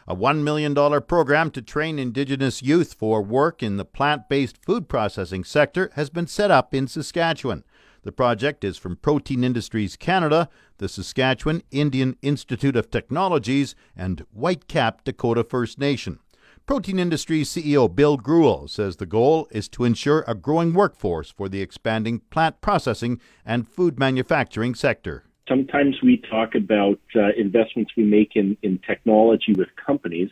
A 0.08 0.16
$1 0.16 0.44
million 0.44 0.74
program 1.04 1.52
to 1.52 1.62
train 1.62 2.00
Indigenous 2.00 2.64
youth 2.64 2.94
for 2.94 3.22
work 3.22 3.62
in 3.62 3.78
the 3.78 3.86
plant 3.86 4.28
based 4.30 4.64
food 4.64 4.90
processing 4.90 5.44
sector 5.44 5.92
has 5.96 6.10
been 6.10 6.28
set 6.28 6.52
up 6.52 6.74
in 6.74 6.88
Saskatchewan. 6.88 7.64
The 8.04 8.12
project 8.12 8.64
is 8.64 8.78
from 8.78 8.96
Protein 8.96 9.44
Industries 9.44 9.96
Canada, 9.96 10.50
the 10.80 10.90
Saskatchewan 10.90 11.62
Indian 11.70 12.18
Institute 12.24 12.76
of 12.76 12.90
Technologies, 12.90 13.76
and 13.96 14.26
Whitecap 14.36 15.04
Dakota 15.04 15.44
First 15.44 15.78
Nation. 15.78 16.20
Protein 16.66 17.00
Industries 17.00 17.50
CEO 17.50 17.94
Bill 17.94 18.18
Greuel 18.18 18.70
says 18.70 18.96
the 18.96 19.06
goal 19.06 19.48
is 19.52 19.68
to 19.70 19.84
ensure 19.84 20.24
a 20.28 20.36
growing 20.36 20.74
workforce 20.74 21.30
for 21.30 21.50
the 21.50 21.62
expanding 21.62 22.20
plant 22.30 22.62
processing 22.62 23.20
and 23.46 23.68
food 23.68 24.00
manufacturing 24.00 24.76
sector. 24.76 25.26
Sometimes 25.50 25.98
we 26.02 26.22
talk 26.30 26.56
about 26.56 27.00
uh, 27.16 27.30
investments 27.38 27.92
we 27.98 28.04
make 28.04 28.36
in, 28.36 28.56
in 28.62 28.80
technology 28.88 29.54
with 29.58 29.68
companies. 29.86 30.30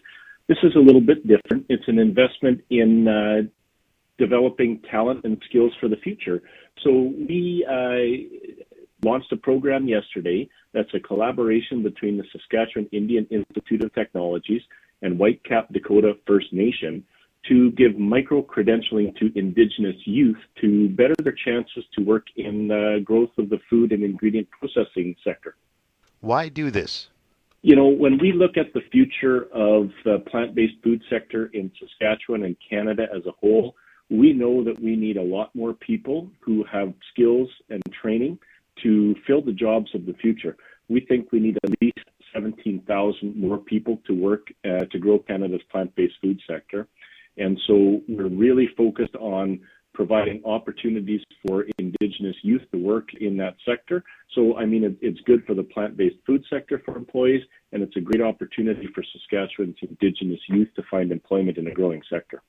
This 0.48 0.60
is 0.64 0.76
a 0.76 0.80
little 0.80 1.02
bit 1.02 1.28
different. 1.28 1.66
It's 1.68 1.88
an 1.88 2.00
investment 2.00 2.62
in 2.70 3.08
uh, 3.08 3.42
developing 4.18 4.82
talent 4.90 5.26
and 5.26 5.42
skills 5.50 5.74
for 5.80 5.90
the 5.90 5.98
future. 5.98 6.42
So 6.84 7.12
we 7.28 7.66
uh, 7.68 8.70
launched 9.04 9.32
a 9.34 9.38
program 9.38 9.88
yesterday 9.88 10.48
that's 10.74 10.94
a 10.94 11.00
collaboration 11.00 11.84
between 11.84 12.18
the 12.18 12.24
Saskatchewan 12.32 12.88
Indian 12.92 13.26
Institute 13.32 13.84
of 13.84 13.94
Technologies 13.94 14.62
and 15.02 15.20
Whitecap 15.20 15.72
Dakota 15.72 16.14
First 16.28 16.52
Nation 16.52 17.04
to 17.48 17.72
give 17.72 17.98
micro 17.98 18.42
credentialing 18.42 19.16
to 19.18 19.32
Indigenous 19.38 19.96
youth 20.06 20.38
to 20.62 20.90
better 20.90 21.16
their 21.24 21.36
chances 21.46 21.86
to 21.98 22.04
work 22.04 22.28
in 22.36 22.68
the 22.68 23.02
growth 23.04 23.32
of 23.38 23.50
the 23.50 23.60
food 23.70 23.92
and 23.92 24.04
ingredient 24.04 24.48
processing 24.52 25.16
sector. 25.24 25.56
Why 26.20 26.50
do 26.50 26.70
this? 26.70 27.08
You 27.62 27.76
know, 27.76 27.88
when 27.88 28.18
we 28.20 28.32
look 28.32 28.58
at 28.58 28.74
the 28.74 28.82
future 28.92 29.44
of 29.54 29.90
the 30.06 30.20
plant 30.30 30.56
based 30.56 30.76
food 30.84 31.02
sector 31.10 31.50
in 31.54 31.72
Saskatchewan 31.80 32.44
and 32.44 32.56
Canada 32.70 33.08
as 33.14 33.26
a 33.26 33.32
whole, 33.32 33.76
we 34.10 34.34
know 34.34 34.64
that 34.64 34.82
we 34.82 34.96
need 34.96 35.18
a 35.18 35.22
lot 35.22 35.54
more 35.54 35.74
people 35.74 36.30
who 36.40 36.64
have 36.72 36.94
skills 37.14 37.50
and 37.70 37.82
training 38.02 38.40
to 38.84 39.16
fill 39.28 39.42
the 39.42 39.52
jobs 39.52 39.94
of 39.94 40.06
the 40.06 40.14
future. 40.14 40.58
We 40.88 41.02
think 41.02 41.32
we 41.32 41.40
need 41.40 41.58
at 41.64 41.82
least 41.82 41.89
17,000 42.40 43.36
more 43.36 43.58
people 43.58 44.02
to 44.08 44.14
work 44.14 44.48
uh, 44.66 44.86
to 44.92 45.00
grow 45.00 45.20
Canada's 45.20 45.62
plant-based 45.72 46.16
food 46.22 46.40
sector. 46.48 46.88
And 47.38 47.60
so 47.68 48.02
we're 48.08 48.28
really 48.28 48.70
focused 48.78 49.16
on 49.16 49.60
providing 49.94 50.42
opportunities 50.46 51.22
for 51.46 51.66
Indigenous 51.78 52.36
youth 52.42 52.62
to 52.72 52.78
work 52.78 53.10
in 53.20 53.36
that 53.38 53.56
sector. 53.66 54.04
So, 54.34 54.58
I 54.58 54.66
mean, 54.66 54.84
it, 54.84 54.96
it's 55.02 55.20
good 55.22 55.44
for 55.46 55.54
the 55.54 55.64
plant-based 55.64 56.18
food 56.26 56.46
sector 56.50 56.82
for 56.86 56.96
employees, 56.96 57.42
and 57.72 57.84
it's 57.84 57.96
a 57.98 58.02
great 58.02 58.22
opportunity 58.22 58.88
for 58.94 59.04
Saskatchewan's 59.04 59.78
Indigenous 59.82 60.40
youth 60.48 60.70
to 60.76 60.84
find 60.90 61.12
employment 61.12 61.58
in 61.58 61.68
a 61.68 61.74
growing 61.74 62.02
sector. 62.10 62.42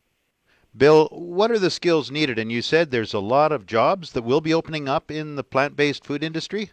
Bill, 0.76 1.08
what 1.08 1.50
are 1.50 1.58
the 1.58 1.70
skills 1.70 2.10
needed? 2.10 2.38
And 2.38 2.52
you 2.52 2.62
said 2.62 2.90
there's 2.90 3.14
a 3.14 3.18
lot 3.18 3.50
of 3.50 3.66
jobs 3.66 4.12
that 4.12 4.22
will 4.22 4.40
be 4.40 4.54
opening 4.54 4.88
up 4.88 5.10
in 5.10 5.34
the 5.34 5.42
plant-based 5.42 6.04
food 6.04 6.22
industry? 6.22 6.70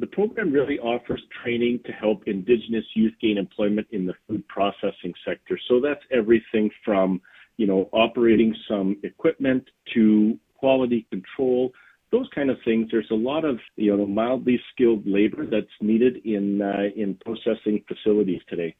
The 0.00 0.06
program 0.06 0.52
really 0.52 0.78
offers 0.78 1.22
training 1.42 1.80
to 1.86 1.92
help 1.92 2.24
Indigenous 2.26 2.84
youth 2.94 3.14
gain 3.20 3.38
employment 3.38 3.86
in 3.90 4.06
the 4.06 4.14
food 4.26 4.46
processing 4.48 5.12
sector. 5.26 5.58
So 5.68 5.80
that's 5.80 6.02
everything 6.10 6.70
from, 6.84 7.20
you 7.56 7.66
know, 7.66 7.88
operating 7.92 8.54
some 8.68 8.96
equipment 9.02 9.68
to 9.94 10.38
quality 10.56 11.06
control, 11.10 11.72
those 12.10 12.28
kind 12.34 12.50
of 12.50 12.56
things. 12.64 12.88
There's 12.90 13.10
a 13.10 13.14
lot 13.14 13.44
of 13.44 13.58
you 13.76 13.96
know 13.96 14.06
mildly 14.06 14.60
skilled 14.72 15.06
labor 15.06 15.44
that's 15.46 15.66
needed 15.80 16.24
in 16.24 16.62
uh, 16.62 16.90
in 16.96 17.18
processing 17.24 17.84
facilities 17.86 18.40
today. 18.48 18.74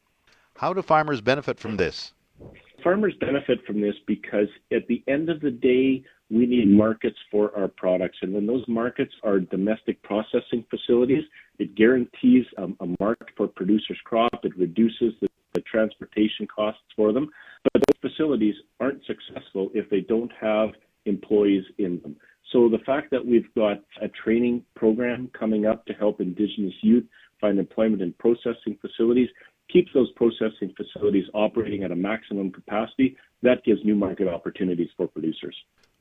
How 0.57 0.73
do 0.73 0.83
farmers 0.83 1.21
benefit 1.21 1.59
from 1.59 1.77
this? 1.77 2.15
Farmers 2.83 3.15
benefit 3.21 3.65
from 3.67 3.81
this 3.81 3.95
because 4.07 4.49
at 4.73 4.87
the 4.89 5.03
end 5.09 5.29
of 5.29 5.41
the 5.41 5.51
day, 5.51 6.05
we 6.31 6.47
need 6.47 6.69
markets 6.69 7.19
for 7.31 7.57
our 7.57 7.69
products. 7.69 8.19
And 8.23 8.33
when 8.33 8.47
those 8.47 8.65
markets 8.67 9.13
are 9.23 9.39
domestic 9.39 10.03
processing 10.03 10.65
facilities, 10.71 11.25
it 11.59 11.75
guarantees 11.75 12.47
um, 12.59 12.77
a 12.81 12.87
market 12.99 13.29
for 13.37 13.47
producers' 13.47 13.99
crop. 14.05 14.45
It 14.45 14.57
reduces 14.57 15.13
the, 15.21 15.29
the 15.53 15.61
transportation 15.61 16.47
costs 16.47 16.83
for 16.97 17.13
them. 17.13 17.29
But 17.65 17.83
those 17.87 18.11
facilities 18.11 18.55
aren't 18.81 19.03
successful 19.05 19.71
if 19.75 19.89
they 19.91 20.01
don't 20.01 20.33
have 20.41 20.71
employees 21.05 21.65
in 21.79 22.01
them. 22.01 22.17
So 22.53 22.69
the 22.69 22.79
fact 22.87 23.11
that 23.11 23.25
we've 23.25 23.53
got 23.55 23.83
a 24.01 24.09
training 24.09 24.65
program 24.77 25.31
coming 25.39 25.67
up 25.67 25.85
to 25.87 25.93
help 25.93 26.21
Indigenous 26.21 26.75
youth 26.83 27.05
find 27.41 27.59
employment 27.59 28.01
in 28.01 28.13
processing 28.15 28.79
facilities 28.81 29.29
keeps 29.71 29.91
those 29.95 30.11
processing 30.13 30.73
facilities 30.77 31.25
operating 31.35 31.85
at 31.85 31.91
a 31.91 31.97
maximum 31.97 32.51
capacity. 32.51 33.17
That 33.43 33.65
gives 33.65 33.85
new 33.85 33.95
market 33.95 34.29
opportunities 34.29 34.89
for 34.97 35.07
producers. 35.09 35.57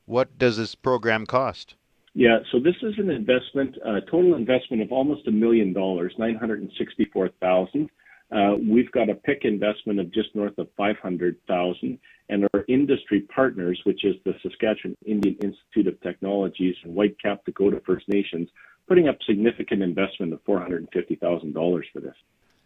What 0.06 0.38
does 0.38 0.58
this 0.58 0.74
program 0.74 1.24
cost? 1.24 1.76
Yeah, 2.12 2.38
so 2.52 2.60
this 2.60 2.76
is 2.82 2.94
an 2.98 3.10
investment, 3.10 3.76
a 3.84 3.88
uh, 3.88 4.00
total 4.02 4.34
investment 4.34 4.82
of 4.82 4.92
almost 4.92 5.26
a 5.26 5.32
million 5.32 5.72
dollars, 5.72 6.12
nine 6.18 6.36
hundred 6.36 6.60
and 6.60 6.70
sixty-four 6.78 7.30
thousand. 7.40 7.90
Uh, 8.30 8.54
we've 8.68 8.90
got 8.92 9.08
a 9.08 9.14
PIC 9.14 9.44
investment 9.44 9.98
of 9.98 10.12
just 10.12 10.34
north 10.34 10.56
of 10.58 10.68
five 10.76 10.96
hundred 10.98 11.36
thousand, 11.48 11.98
and 12.28 12.46
our 12.52 12.64
industry 12.68 13.22
partners, 13.22 13.80
which 13.84 14.04
is 14.04 14.14
the 14.24 14.34
Saskatchewan 14.42 14.96
Indian 15.06 15.36
Institute 15.36 15.88
of 15.88 16.00
Technologies 16.02 16.76
and 16.84 16.94
Whitecap 16.94 17.38
Dakota 17.46 17.80
First 17.84 18.06
Nations, 18.08 18.48
putting 18.86 19.08
up 19.08 19.16
significant 19.26 19.82
investment 19.82 20.32
of 20.32 20.40
four 20.44 20.60
hundred 20.60 20.82
and 20.82 20.88
fifty 20.92 21.16
thousand 21.16 21.54
dollars 21.54 21.86
for 21.92 22.00
this. 22.00 22.16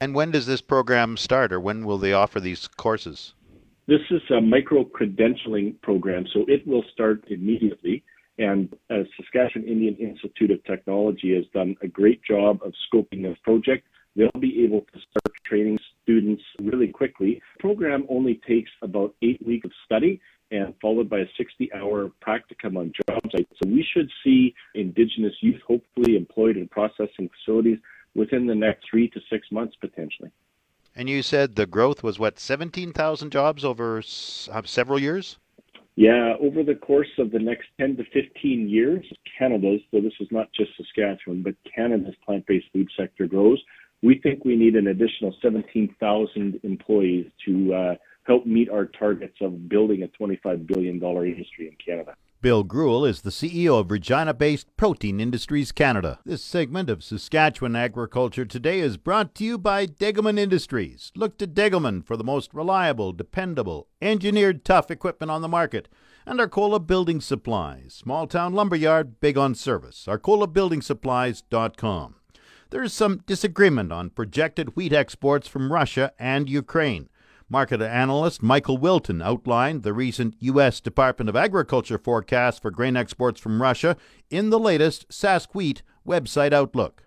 And 0.00 0.14
when 0.14 0.32
does 0.32 0.46
this 0.46 0.60
program 0.60 1.16
start, 1.16 1.52
or 1.52 1.60
when 1.60 1.86
will 1.86 1.98
they 1.98 2.12
offer 2.12 2.38
these 2.38 2.68
courses? 2.68 3.34
This 3.88 4.02
is 4.10 4.20
a 4.28 4.38
micro 4.38 4.84
credentialing 4.84 5.80
program, 5.80 6.26
so 6.34 6.44
it 6.46 6.66
will 6.66 6.84
start 6.92 7.24
immediately. 7.28 8.04
And 8.36 8.68
as 8.90 9.06
Saskatchewan 9.16 9.66
Indian 9.66 9.96
Institute 9.96 10.50
of 10.50 10.62
Technology 10.64 11.34
has 11.34 11.46
done 11.54 11.74
a 11.80 11.88
great 11.88 12.22
job 12.22 12.60
of 12.62 12.74
scoping 12.86 13.22
this 13.22 13.38
project, 13.42 13.86
they'll 14.14 14.28
be 14.38 14.62
able 14.62 14.82
to 14.92 15.00
start 15.00 15.34
training 15.42 15.78
students 16.02 16.42
really 16.60 16.88
quickly. 16.88 17.40
The 17.56 17.60
program 17.60 18.04
only 18.10 18.42
takes 18.46 18.70
about 18.82 19.14
eight 19.22 19.40
weeks 19.46 19.64
of 19.64 19.72
study 19.86 20.20
and 20.50 20.74
followed 20.82 21.08
by 21.08 21.20
a 21.20 21.26
60 21.38 21.72
hour 21.72 22.12
practicum 22.22 22.76
on 22.76 22.92
job 23.08 23.22
sites. 23.32 23.50
So 23.62 23.70
we 23.70 23.82
should 23.90 24.10
see 24.22 24.54
Indigenous 24.74 25.32
youth 25.40 25.62
hopefully 25.66 26.14
employed 26.14 26.58
in 26.58 26.68
processing 26.68 27.30
facilities 27.38 27.78
within 28.14 28.46
the 28.46 28.54
next 28.54 28.84
three 28.90 29.08
to 29.08 29.20
six 29.30 29.50
months 29.50 29.76
potentially. 29.80 30.30
And 30.98 31.08
you 31.08 31.22
said 31.22 31.54
the 31.54 31.64
growth 31.64 32.02
was 32.02 32.18
what, 32.18 32.40
17,000 32.40 33.30
jobs 33.30 33.64
over 33.64 33.98
s- 33.98 34.48
uh, 34.52 34.62
several 34.64 34.98
years? 34.98 35.38
Yeah, 35.94 36.34
over 36.40 36.64
the 36.64 36.74
course 36.74 37.10
of 37.18 37.30
the 37.30 37.38
next 37.38 37.68
10 37.78 37.98
to 37.98 38.04
15 38.12 38.68
years, 38.68 39.06
Canada's, 39.38 39.80
so 39.92 40.00
this 40.00 40.12
is 40.18 40.26
not 40.32 40.52
just 40.52 40.72
Saskatchewan, 40.76 41.42
but 41.44 41.54
Canada's 41.72 42.16
plant 42.26 42.44
based 42.48 42.66
food 42.72 42.88
sector 42.96 43.28
grows. 43.28 43.62
We 44.02 44.18
think 44.18 44.44
we 44.44 44.56
need 44.56 44.74
an 44.74 44.88
additional 44.88 45.36
17,000 45.40 46.60
employees 46.64 47.30
to 47.46 47.74
uh, 47.74 47.94
help 48.24 48.44
meet 48.44 48.68
our 48.68 48.86
targets 48.86 49.36
of 49.40 49.68
building 49.68 50.02
a 50.02 50.08
$25 50.20 50.66
billion 50.66 50.96
industry 50.96 51.68
in 51.68 51.76
Canada. 51.84 52.16
Bill 52.40 52.62
Greuel 52.62 53.04
is 53.04 53.22
the 53.22 53.30
CEO 53.30 53.80
of 53.80 53.90
Regina 53.90 54.32
based 54.32 54.68
Protein 54.76 55.18
Industries 55.18 55.72
Canada. 55.72 56.20
This 56.24 56.40
segment 56.40 56.88
of 56.88 57.02
Saskatchewan 57.02 57.74
Agriculture 57.74 58.44
Today 58.44 58.78
is 58.78 58.96
brought 58.96 59.34
to 59.34 59.44
you 59.44 59.58
by 59.58 59.88
Degelman 59.88 60.38
Industries. 60.38 61.10
Look 61.16 61.36
to 61.38 61.48
Degelman 61.48 62.06
for 62.06 62.16
the 62.16 62.22
most 62.22 62.54
reliable, 62.54 63.12
dependable, 63.12 63.88
engineered 64.00 64.64
tough 64.64 64.88
equipment 64.88 65.32
on 65.32 65.42
the 65.42 65.48
market. 65.48 65.88
And 66.26 66.38
Arcola 66.38 66.78
Building 66.78 67.20
Supplies, 67.20 67.94
small 67.94 68.28
town 68.28 68.54
lumberyard, 68.54 69.18
big 69.18 69.36
on 69.36 69.56
service. 69.56 70.04
ArcolaBuildingSupplies.com. 70.06 72.14
There 72.70 72.82
is 72.84 72.92
some 72.92 73.22
disagreement 73.26 73.90
on 73.90 74.10
projected 74.10 74.76
wheat 74.76 74.92
exports 74.92 75.48
from 75.48 75.72
Russia 75.72 76.12
and 76.20 76.48
Ukraine. 76.48 77.08
Market 77.50 77.80
analyst 77.80 78.42
Michael 78.42 78.76
Wilton 78.76 79.22
outlined 79.22 79.82
the 79.82 79.94
recent 79.94 80.34
U.S. 80.40 80.80
Department 80.80 81.30
of 81.30 81.36
Agriculture 81.36 81.96
forecast 81.96 82.60
for 82.60 82.70
grain 82.70 82.94
exports 82.94 83.40
from 83.40 83.62
Russia 83.62 83.96
in 84.28 84.50
the 84.50 84.58
latest 84.58 85.08
Sask 85.08 85.54
Wheat 85.54 85.82
website 86.06 86.52
outlook. 86.52 87.04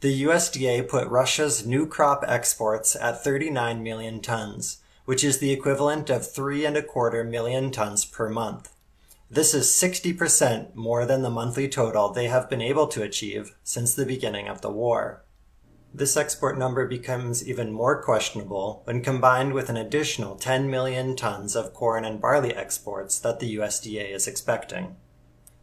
The 0.00 0.22
USDA 0.22 0.88
put 0.88 1.08
Russia's 1.08 1.66
new 1.66 1.86
crop 1.86 2.24
exports 2.26 2.96
at 2.96 3.22
39 3.22 3.82
million 3.82 4.22
tons, 4.22 4.78
which 5.04 5.22
is 5.22 5.38
the 5.38 5.52
equivalent 5.52 6.08
of 6.08 6.30
three 6.30 6.64
and 6.64 6.76
a 6.76 6.82
quarter 6.82 7.22
million 7.22 7.70
tons 7.70 8.06
per 8.06 8.30
month. 8.30 8.72
This 9.30 9.52
is 9.52 9.66
60% 9.66 10.74
more 10.74 11.04
than 11.04 11.20
the 11.20 11.28
monthly 11.28 11.68
total 11.68 12.08
they 12.08 12.28
have 12.28 12.48
been 12.48 12.62
able 12.62 12.86
to 12.86 13.02
achieve 13.02 13.54
since 13.62 13.94
the 13.94 14.06
beginning 14.06 14.48
of 14.48 14.62
the 14.62 14.70
war. 14.70 15.24
This 15.94 16.18
export 16.18 16.58
number 16.58 16.86
becomes 16.86 17.46
even 17.48 17.72
more 17.72 18.02
questionable 18.02 18.82
when 18.84 19.02
combined 19.02 19.54
with 19.54 19.70
an 19.70 19.78
additional 19.78 20.36
10 20.36 20.70
million 20.70 21.16
tons 21.16 21.56
of 21.56 21.72
corn 21.72 22.04
and 22.04 22.20
barley 22.20 22.54
exports 22.54 23.18
that 23.20 23.40
the 23.40 23.56
USDA 23.56 24.10
is 24.10 24.28
expecting. 24.28 24.96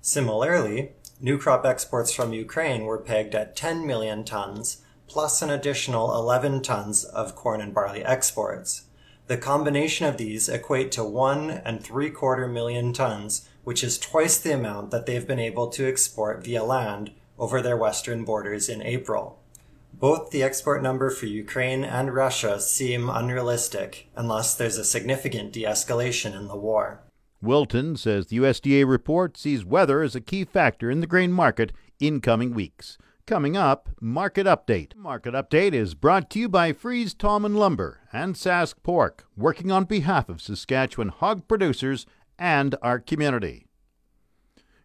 Similarly, 0.02 0.94
new 1.22 1.38
crop 1.38 1.64
exports 1.64 2.12
from 2.12 2.34
Ukraine 2.34 2.86
were 2.86 2.98
pegged 2.98 3.36
at 3.36 3.56
10 3.56 3.86
million 3.86 4.24
tons, 4.24 4.82
plus 5.08 5.44
an 5.44 5.52
additional 5.52 6.14
11 6.16 6.64
tons 6.64 7.04
of 7.04 7.36
corn 7.36 7.62
and 7.62 7.74
barley 7.74 8.04
exports. 8.04 8.86
The 9.28 9.38
combination 9.38 10.08
of 10.08 10.18
these 10.18 10.50
equate 10.50 10.92
to 10.94 11.04
one 11.04 11.50
and 11.52 11.84
three 11.84 12.10
quarter 12.10 12.48
million 12.48 12.94
tons, 12.94 13.48
which 13.64 13.84
is 13.84 14.00
twice 14.00 14.40
the 14.40 14.54
amount 14.54 14.90
that 14.90 15.06
they've 15.06 15.26
been 15.26 15.40
able 15.40 15.68
to 15.70 15.88
export 15.88 16.44
via 16.44 16.64
land 16.64 17.12
over 17.38 17.62
their 17.62 17.78
western 17.78 18.26
borders 18.26 18.70
in 18.70 18.82
April. 18.82 19.40
Both 20.00 20.32
the 20.32 20.44
export 20.44 20.84
number 20.84 21.10
for 21.10 21.26
Ukraine 21.26 21.86
and 21.86 22.14
Russia 22.14 22.60
seem 22.60 23.10
unrealistic 23.10 24.10
unless 24.14 24.54
there's 24.54 24.78
a 24.78 24.84
significant 24.84 25.54
de 25.54 25.64
escalation 25.64 26.36
in 26.36 26.48
the 26.48 26.58
war. 26.58 27.02
Wilton 27.42 27.96
says 27.96 28.28
the 28.28 28.38
USDA 28.40 28.86
report 28.86 29.38
sees 29.38 29.64
weather 29.64 30.02
as 30.02 30.14
a 30.14 30.22
key 30.22 30.44
factor 30.44 30.92
in 30.92 31.00
the 31.00 31.08
grain 31.08 31.32
market 31.32 31.72
in 31.98 32.20
coming 32.20 32.54
weeks. 32.54 32.98
Coming 33.26 33.56
up, 33.56 33.88
Market 34.02 34.46
Update. 34.46 34.96
Market 34.98 35.34
Update 35.34 35.74
is 35.74 35.96
brought 35.96 36.30
to 36.32 36.40
you 36.40 36.50
by 36.50 36.74
Fries 36.74 37.14
Tallman 37.14 37.56
Lumber 37.56 38.02
and 38.12 38.36
Sask 38.36 38.76
Pork, 38.84 39.26
working 39.38 39.72
on 39.72 39.86
behalf 39.86 40.28
of 40.28 40.42
Saskatchewan 40.42 41.08
hog 41.08 41.48
producers 41.48 42.06
and 42.38 42.76
our 42.82 43.00
community. 43.00 43.66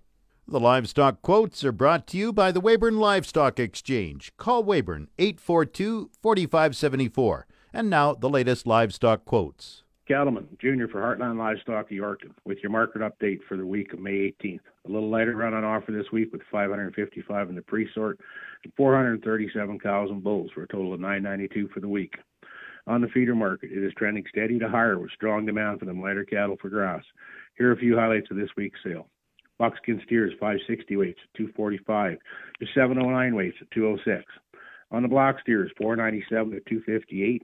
The 0.47 0.59
livestock 0.59 1.21
quotes 1.21 1.63
are 1.63 1.71
brought 1.71 2.07
to 2.07 2.17
you 2.17 2.33
by 2.33 2.51
the 2.51 2.59
Weyburn 2.59 2.97
Livestock 2.97 3.59
Exchange. 3.59 4.33
Call 4.37 4.63
Weyburn 4.63 5.07
842 5.17 6.09
4574. 6.21 7.47
And 7.71 7.89
now 7.89 8.13
the 8.13 8.29
latest 8.29 8.67
livestock 8.67 9.23
quotes. 9.23 9.83
Cattleman, 10.07 10.47
Junior 10.59 10.89
for 10.89 10.99
Heartland 10.99 11.37
Livestock 11.37 11.89
Yorkton, 11.89 12.33
with 12.43 12.57
your 12.61 12.71
market 12.71 13.01
update 13.01 13.39
for 13.47 13.55
the 13.55 13.65
week 13.65 13.93
of 13.93 13.99
May 13.99 14.35
18th. 14.43 14.59
A 14.85 14.91
little 14.91 15.09
lighter 15.09 15.37
run 15.37 15.53
on 15.53 15.63
offer 15.63 15.93
this 15.93 16.11
week 16.11 16.33
with 16.33 16.41
555 16.51 17.49
in 17.49 17.55
the 17.55 17.61
pre-sort 17.61 18.19
and 18.65 18.73
437 18.75 19.79
cows 19.79 20.09
and 20.09 20.21
bulls 20.21 20.51
for 20.53 20.63
a 20.63 20.67
total 20.67 20.93
of 20.93 20.99
992 20.99 21.69
for 21.73 21.79
the 21.79 21.87
week. 21.87 22.15
On 22.87 22.99
the 22.99 23.07
feeder 23.07 23.35
market, 23.35 23.71
it 23.71 23.81
is 23.81 23.93
trending 23.95 24.25
steady 24.27 24.59
to 24.59 24.67
higher 24.67 24.99
with 24.99 25.11
strong 25.11 25.45
demand 25.45 25.79
for 25.79 25.85
them 25.85 26.01
lighter 26.01 26.25
cattle 26.25 26.57
for 26.59 26.69
grass. 26.69 27.03
Here 27.57 27.69
are 27.69 27.73
a 27.73 27.77
few 27.77 27.95
highlights 27.95 28.31
of 28.31 28.37
this 28.37 28.49
week's 28.57 28.79
sale. 28.83 29.07
Buckskin 29.61 30.01
steers 30.03 30.33
560 30.39 30.97
weights 30.97 31.19
at 31.23 31.37
245, 31.37 32.17
your 32.59 32.69
709 32.73 33.35
weights 33.35 33.57
at 33.61 33.69
206. 33.69 34.25
On 34.89 35.03
the 35.03 35.07
block 35.07 35.39
steers 35.39 35.69
497 35.77 36.55
at 36.55 36.65
258, 36.65 37.43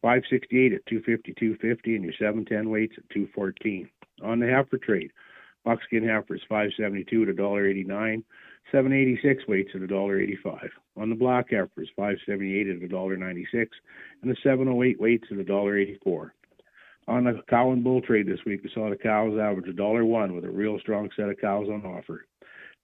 568 0.00 0.72
at 0.72 0.86
250, 0.86 1.34
250, 1.34 1.96
and 1.96 2.04
your 2.04 2.14
710 2.16 2.70
weights 2.70 2.94
at 2.96 3.10
214. 3.10 3.90
On 4.22 4.38
the 4.38 4.46
heifer 4.46 4.78
trade, 4.78 5.10
buckskin 5.64 6.06
heifers 6.06 6.42
572 6.48 7.22
at 7.22 7.34
$1.89, 7.34 8.22
786 8.70 9.48
weights 9.48 9.70
at 9.74 9.80
$1.85. 9.80 10.68
On 10.96 11.10
the 11.10 11.16
block 11.16 11.46
heifers 11.50 11.90
578 11.96 12.68
at 12.68 12.88
$1.96, 12.88 13.66
and 14.22 14.30
the 14.30 14.36
708 14.44 15.00
weights 15.00 15.26
at 15.32 15.38
$1.84. 15.38 16.30
On 17.08 17.24
the 17.24 17.40
cow 17.48 17.72
and 17.72 17.82
bull 17.82 18.02
trade 18.02 18.26
this 18.26 18.44
week, 18.44 18.62
we 18.62 18.70
saw 18.74 18.90
the 18.90 18.96
cows 18.96 19.38
average 19.38 19.74
$1.01 19.74 20.34
with 20.34 20.44
a 20.44 20.50
real 20.50 20.78
strong 20.78 21.08
set 21.16 21.30
of 21.30 21.40
cows 21.40 21.66
on 21.72 21.82
offer. 21.86 22.26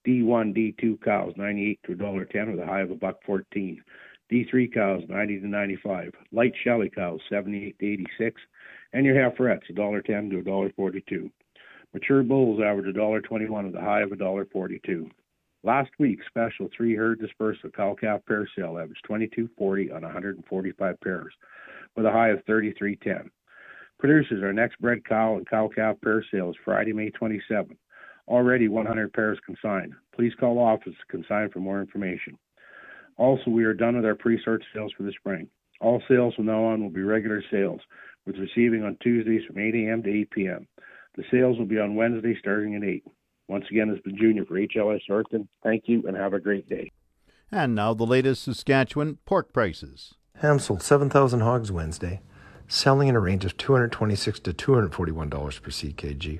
D1, 0.05 0.51
D2 0.57 0.99
cows 1.03 1.33
98 1.37 1.79
to 1.85 1.95
$1.10 1.95 2.51
with 2.51 2.59
a 2.59 2.65
high 2.65 2.81
of 2.81 2.89
a 2.89 2.95
buck 2.95 3.19
14. 3.23 3.83
D3 4.31 4.73
cows 4.73 5.03
90 5.07 5.41
to 5.41 5.47
95, 5.47 6.11
light 6.31 6.53
Shelly 6.63 6.89
cows 6.89 7.19
78 7.29 7.77
to 7.77 7.85
86, 7.85 8.41
and 8.93 9.05
your 9.05 9.13
heiferettes 9.13 9.71
$1.10 9.71 10.31
to 10.31 10.41
$1.42. 10.41 11.29
Mature 11.93 12.23
bulls 12.23 12.59
average 12.65 12.95
$1.21 12.95 13.65
with 13.65 13.75
a 13.75 13.81
high 13.81 14.01
of 14.01 14.09
$1.42. 14.09 15.07
Last 15.63 15.91
week's 15.99 16.25
special 16.25 16.67
three 16.75 16.95
herd 16.95 17.19
dispersal 17.19 17.69
cow 17.69 17.95
calf 17.99 18.21
pair 18.27 18.49
sale 18.55 18.79
averaged 18.79 19.05
22.40 19.07 19.95
on 19.95 20.01
145 20.01 20.99
pairs, 21.01 21.33
with 21.95 22.07
a 22.07 22.11
high 22.11 22.29
of 22.29 22.43
33.10. 22.45 23.29
Producers, 23.99 24.43
our 24.43 24.53
next 24.53 24.79
bred 24.79 25.05
cow 25.05 25.37
and 25.37 25.47
cow 25.49 25.69
calf 25.73 25.95
pair 26.03 26.23
sale 26.31 26.49
is 26.49 26.55
Friday, 26.63 26.93
May 26.93 27.11
27th. 27.11 27.77
Already 28.27 28.67
100 28.67 29.13
pairs 29.13 29.39
consigned. 29.45 29.93
Please 30.15 30.33
call 30.39 30.59
office 30.59 30.93
to 30.93 31.11
consign 31.11 31.49
for 31.49 31.59
more 31.59 31.79
information. 31.79 32.37
Also, 33.17 33.49
we 33.49 33.63
are 33.63 33.73
done 33.73 33.95
with 33.95 34.05
our 34.05 34.15
pre-sort 34.15 34.63
sales 34.73 34.91
for 34.97 35.03
the 35.03 35.13
spring. 35.17 35.47
All 35.79 36.01
sales 36.07 36.33
from 36.35 36.45
now 36.45 36.63
on 36.65 36.81
will 36.81 36.89
be 36.89 37.03
regular 37.03 37.41
sales, 37.51 37.81
with 38.25 38.37
receiving 38.37 38.83
on 38.83 38.97
Tuesdays 39.01 39.45
from 39.45 39.59
8 39.59 39.75
a.m. 39.75 40.03
to 40.03 40.09
8 40.09 40.31
p.m. 40.31 40.67
The 41.15 41.23
sales 41.31 41.57
will 41.57 41.65
be 41.65 41.79
on 41.79 41.95
Wednesday 41.95 42.35
starting 42.39 42.75
at 42.75 42.83
8. 42.83 43.03
Once 43.47 43.65
again, 43.69 43.89
it's 43.89 44.01
been 44.01 44.17
Junior 44.17 44.45
for 44.45 44.55
HLS 44.55 45.01
Yorkton. 45.09 45.47
Thank 45.63 45.83
you 45.87 46.03
and 46.07 46.17
have 46.17 46.33
a 46.33 46.39
great 46.39 46.67
day. 46.67 46.91
And 47.51 47.75
now 47.75 47.93
the 47.93 48.05
latest 48.05 48.43
Saskatchewan 48.43 49.19
pork 49.25 49.53
prices. 49.53 50.15
Ham 50.37 50.59
sold 50.59 50.81
7,000 50.81 51.41
hogs 51.41 51.71
Wednesday, 51.71 52.21
selling 52.67 53.07
in 53.07 53.15
a 53.15 53.19
range 53.19 53.45
of 53.45 53.57
$226 53.57 54.41
to 54.43 54.53
$241 54.53 55.29
per 55.61 55.71
CKG. 55.71 56.39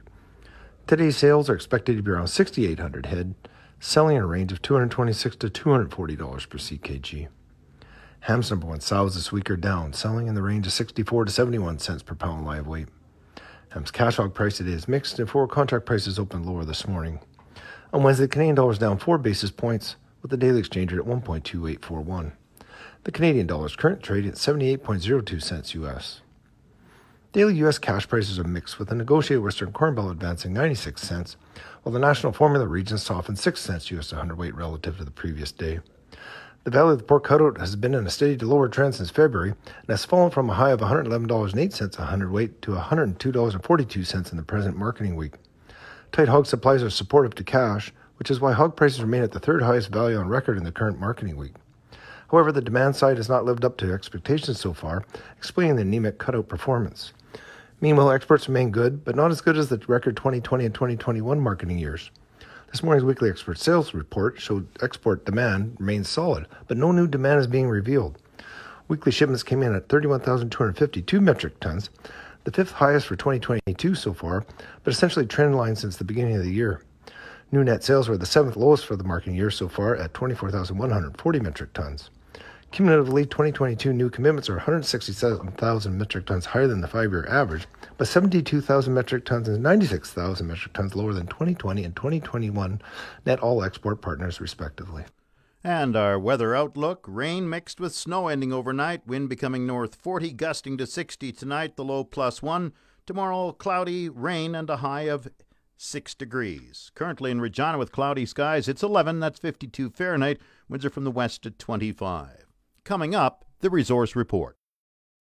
Today's 0.87 1.17
sales 1.17 1.49
are 1.49 1.55
expected 1.55 1.97
to 1.97 2.03
be 2.03 2.11
around 2.11 2.27
6,800 2.27 3.07
head, 3.07 3.35
selling 3.79 4.17
in 4.17 4.23
a 4.23 4.27
range 4.27 4.51
of 4.51 4.61
226 4.61 5.35
to 5.37 5.49
$240 5.49 6.49
per 6.49 6.57
CKG. 6.57 7.27
Ham's 8.21 8.49
number 8.49 8.65
one 8.65 8.81
sows 8.81 9.13
this 9.15 9.31
week 9.31 9.49
are 9.51 9.57
down, 9.57 9.93
selling 9.93 10.27
in 10.27 10.33
the 10.33 10.41
range 10.41 10.65
of 10.65 10.73
64 10.73 11.25
to 11.25 11.31
71 11.31 11.77
cents 11.79 12.01
per 12.01 12.15
pound 12.15 12.45
live 12.45 12.65
weight. 12.65 12.87
Ham's 13.69 13.91
cash 13.91 14.15
hog 14.15 14.33
price 14.33 14.57
today 14.57 14.71
is 14.71 14.87
mixed, 14.87 15.19
and 15.19 15.29
forward 15.29 15.51
contract 15.51 15.85
prices 15.85 16.17
opened 16.17 16.45
lower 16.45 16.65
this 16.65 16.87
morning. 16.87 17.19
On 17.93 18.01
Wednesday, 18.01 18.23
the 18.23 18.29
Canadian 18.29 18.55
dollar 18.55 18.71
is 18.71 18.79
down 18.79 18.97
4 18.97 19.17
basis 19.19 19.51
points, 19.51 19.95
with 20.21 20.31
the 20.31 20.37
daily 20.37 20.59
exchange 20.59 20.91
rate 20.91 20.99
at 20.99 21.05
1.2841. 21.05 22.31
The 23.05 23.11
Canadian 23.11 23.45
dollar 23.45 23.67
is 23.67 23.75
currently 23.75 24.01
trading 24.01 24.31
at 24.31 24.37
78.02 24.37 25.39
cents 25.39 25.75
US. 25.75 26.21
Daily 27.33 27.53
U.S. 27.57 27.77
cash 27.77 28.07
prices 28.09 28.39
are 28.39 28.43
mixed, 28.43 28.79
with 28.79 28.89
the 28.89 28.95
negotiated 28.95 29.43
Western 29.43 29.71
Corn 29.71 29.93
Belt 29.93 30.09
advancing 30.09 30.53
96 30.53 31.03
cents, 31.03 31.37
while 31.83 31.93
the 31.93 31.99
national 31.99 32.33
formula 32.33 32.65
region 32.65 32.97
softened 32.97 33.37
6 33.37 33.61
cents 33.61 33.91
U.S. 33.91 34.11
100 34.11 34.35
weight 34.39 34.55
relative 34.55 34.97
to 34.97 35.05
the 35.05 35.11
previous 35.11 35.51
day. 35.51 35.81
The 36.63 36.71
value 36.71 36.93
of 36.93 36.97
the 36.97 37.03
pork 37.03 37.25
cutout 37.25 37.59
has 37.59 37.75
been 37.75 37.93
in 37.93 38.07
a 38.07 38.09
steady 38.09 38.37
to 38.37 38.47
lower 38.47 38.67
trend 38.67 38.95
since 38.95 39.11
February 39.11 39.49
and 39.51 39.87
has 39.87 40.03
fallen 40.03 40.31
from 40.31 40.49
a 40.49 40.55
high 40.55 40.71
of 40.71 40.79
$111.08 40.79 41.99
a 41.99 42.05
hundredweight 42.05 42.59
to 42.63 42.71
$102.42 42.71 44.31
in 44.31 44.37
the 44.37 44.43
present 44.43 44.77
marketing 44.77 45.15
week. 45.15 45.35
Tight 46.11 46.27
hog 46.27 46.47
supplies 46.47 46.81
are 46.81 46.89
supportive 46.89 47.35
to 47.35 47.43
cash, 47.43 47.93
which 48.17 48.31
is 48.31 48.39
why 48.39 48.53
hog 48.53 48.75
prices 48.75 49.03
remain 49.03 49.21
at 49.21 49.31
the 49.31 49.39
third 49.39 49.61
highest 49.61 49.89
value 49.89 50.17
on 50.17 50.27
record 50.27 50.57
in 50.57 50.63
the 50.63 50.71
current 50.71 50.99
marketing 50.99 51.37
week. 51.37 51.53
However, 52.31 52.51
the 52.51 52.61
demand 52.61 52.95
side 52.95 53.17
has 53.17 53.29
not 53.29 53.45
lived 53.45 53.63
up 53.63 53.77
to 53.77 53.93
expectations 53.93 54.59
so 54.59 54.73
far, 54.73 55.05
explaining 55.37 55.75
the 55.75 55.83
anemic 55.83 56.17
cutout 56.17 56.47
performance. 56.47 57.13
Meanwhile, 57.81 58.11
exports 58.11 58.47
remain 58.47 58.71
good, 58.71 59.03
but 59.03 59.15
not 59.15 59.31
as 59.31 59.41
good 59.41 59.57
as 59.57 59.69
the 59.69 59.77
record 59.87 60.15
2020 60.17 60.65
and 60.65 60.73
2021 60.73 61.39
marketing 61.39 61.77
years. 61.77 62.09
This 62.71 62.83
morning's 62.83 63.05
weekly 63.05 63.29
export 63.29 63.57
sales 63.57 63.93
report 63.93 64.39
showed 64.39 64.67
export 64.81 65.25
demand 65.25 65.77
remains 65.79 66.09
solid, 66.09 66.47
but 66.67 66.77
no 66.77 66.91
new 66.91 67.07
demand 67.07 67.39
is 67.39 67.47
being 67.47 67.69
revealed. 67.69 68.17
Weekly 68.87 69.11
shipments 69.11 69.43
came 69.43 69.63
in 69.63 69.75
at 69.75 69.89
31,252 69.89 71.21
metric 71.21 71.59
tons, 71.59 71.89
the 72.43 72.51
fifth 72.51 72.71
highest 72.71 73.07
for 73.07 73.15
2022 73.15 73.95
so 73.95 74.13
far, 74.13 74.45
but 74.83 74.93
essentially 74.93 75.25
trend 75.25 75.55
line 75.55 75.75
since 75.75 75.97
the 75.97 76.03
beginning 76.03 76.35
of 76.35 76.43
the 76.43 76.51
year. 76.51 76.81
New 77.55 77.63
net 77.63 77.85
sales 77.85 78.09
were 78.09 78.17
the 78.17 78.25
seventh 78.25 78.57
lowest 78.57 78.85
for 78.85 78.97
the 78.97 79.05
marketing 79.05 79.35
year 79.35 79.49
so 79.49 79.69
far 79.69 79.95
at 79.95 80.13
24,140 80.13 81.39
metric 81.39 81.71
tons. 81.71 82.09
Cumulatively, 82.71 83.25
2022 83.25 83.93
new 83.93 84.09
commitments 84.09 84.49
are 84.49 84.55
167,000 84.55 85.97
metric 85.97 86.25
tons 86.25 86.47
higher 86.47 86.67
than 86.67 86.81
the 86.81 86.87
five 86.89 87.11
year 87.11 87.25
average, 87.29 87.65
but 87.97 88.09
72,000 88.09 88.93
metric 88.93 89.23
tons 89.23 89.47
and 89.47 89.63
96,000 89.63 90.45
metric 90.45 90.73
tons 90.73 90.97
lower 90.97 91.13
than 91.13 91.27
2020 91.27 91.85
and 91.85 91.95
2021 91.95 92.81
net 93.25 93.39
all 93.39 93.63
export 93.63 94.01
partners, 94.01 94.41
respectively. 94.41 95.05
And 95.63 95.95
our 95.95 96.19
weather 96.19 96.53
outlook 96.57 97.05
rain 97.07 97.49
mixed 97.49 97.79
with 97.79 97.95
snow 97.95 98.27
ending 98.27 98.51
overnight, 98.51 99.07
wind 99.07 99.29
becoming 99.29 99.65
north 99.65 99.95
40, 99.95 100.33
gusting 100.33 100.77
to 100.77 100.85
60 100.85 101.31
tonight, 101.31 101.77
the 101.77 101.85
low 101.85 102.03
plus 102.03 102.41
1. 102.41 102.73
Tomorrow, 103.05 103.53
cloudy, 103.53 104.09
rain, 104.09 104.55
and 104.55 104.69
a 104.69 104.77
high 104.77 105.03
of 105.03 105.29
6 105.77 106.15
degrees. 106.15 106.91
Currently 106.95 107.31
in 107.31 107.41
Regina 107.41 107.77
with 107.77 107.91
cloudy 107.91 108.25
skies, 108.25 108.67
it's 108.67 108.83
11, 108.83 109.19
that's 109.19 109.39
52 109.39 109.89
Fahrenheit. 109.89 110.39
Winds 110.69 110.85
are 110.85 110.89
from 110.89 111.03
the 111.03 111.11
west 111.11 111.45
at 111.45 111.59
25. 111.59 112.45
Coming 112.83 113.15
up, 113.15 113.45
the 113.59 113.69
Resource 113.69 114.15
Report. 114.15 114.57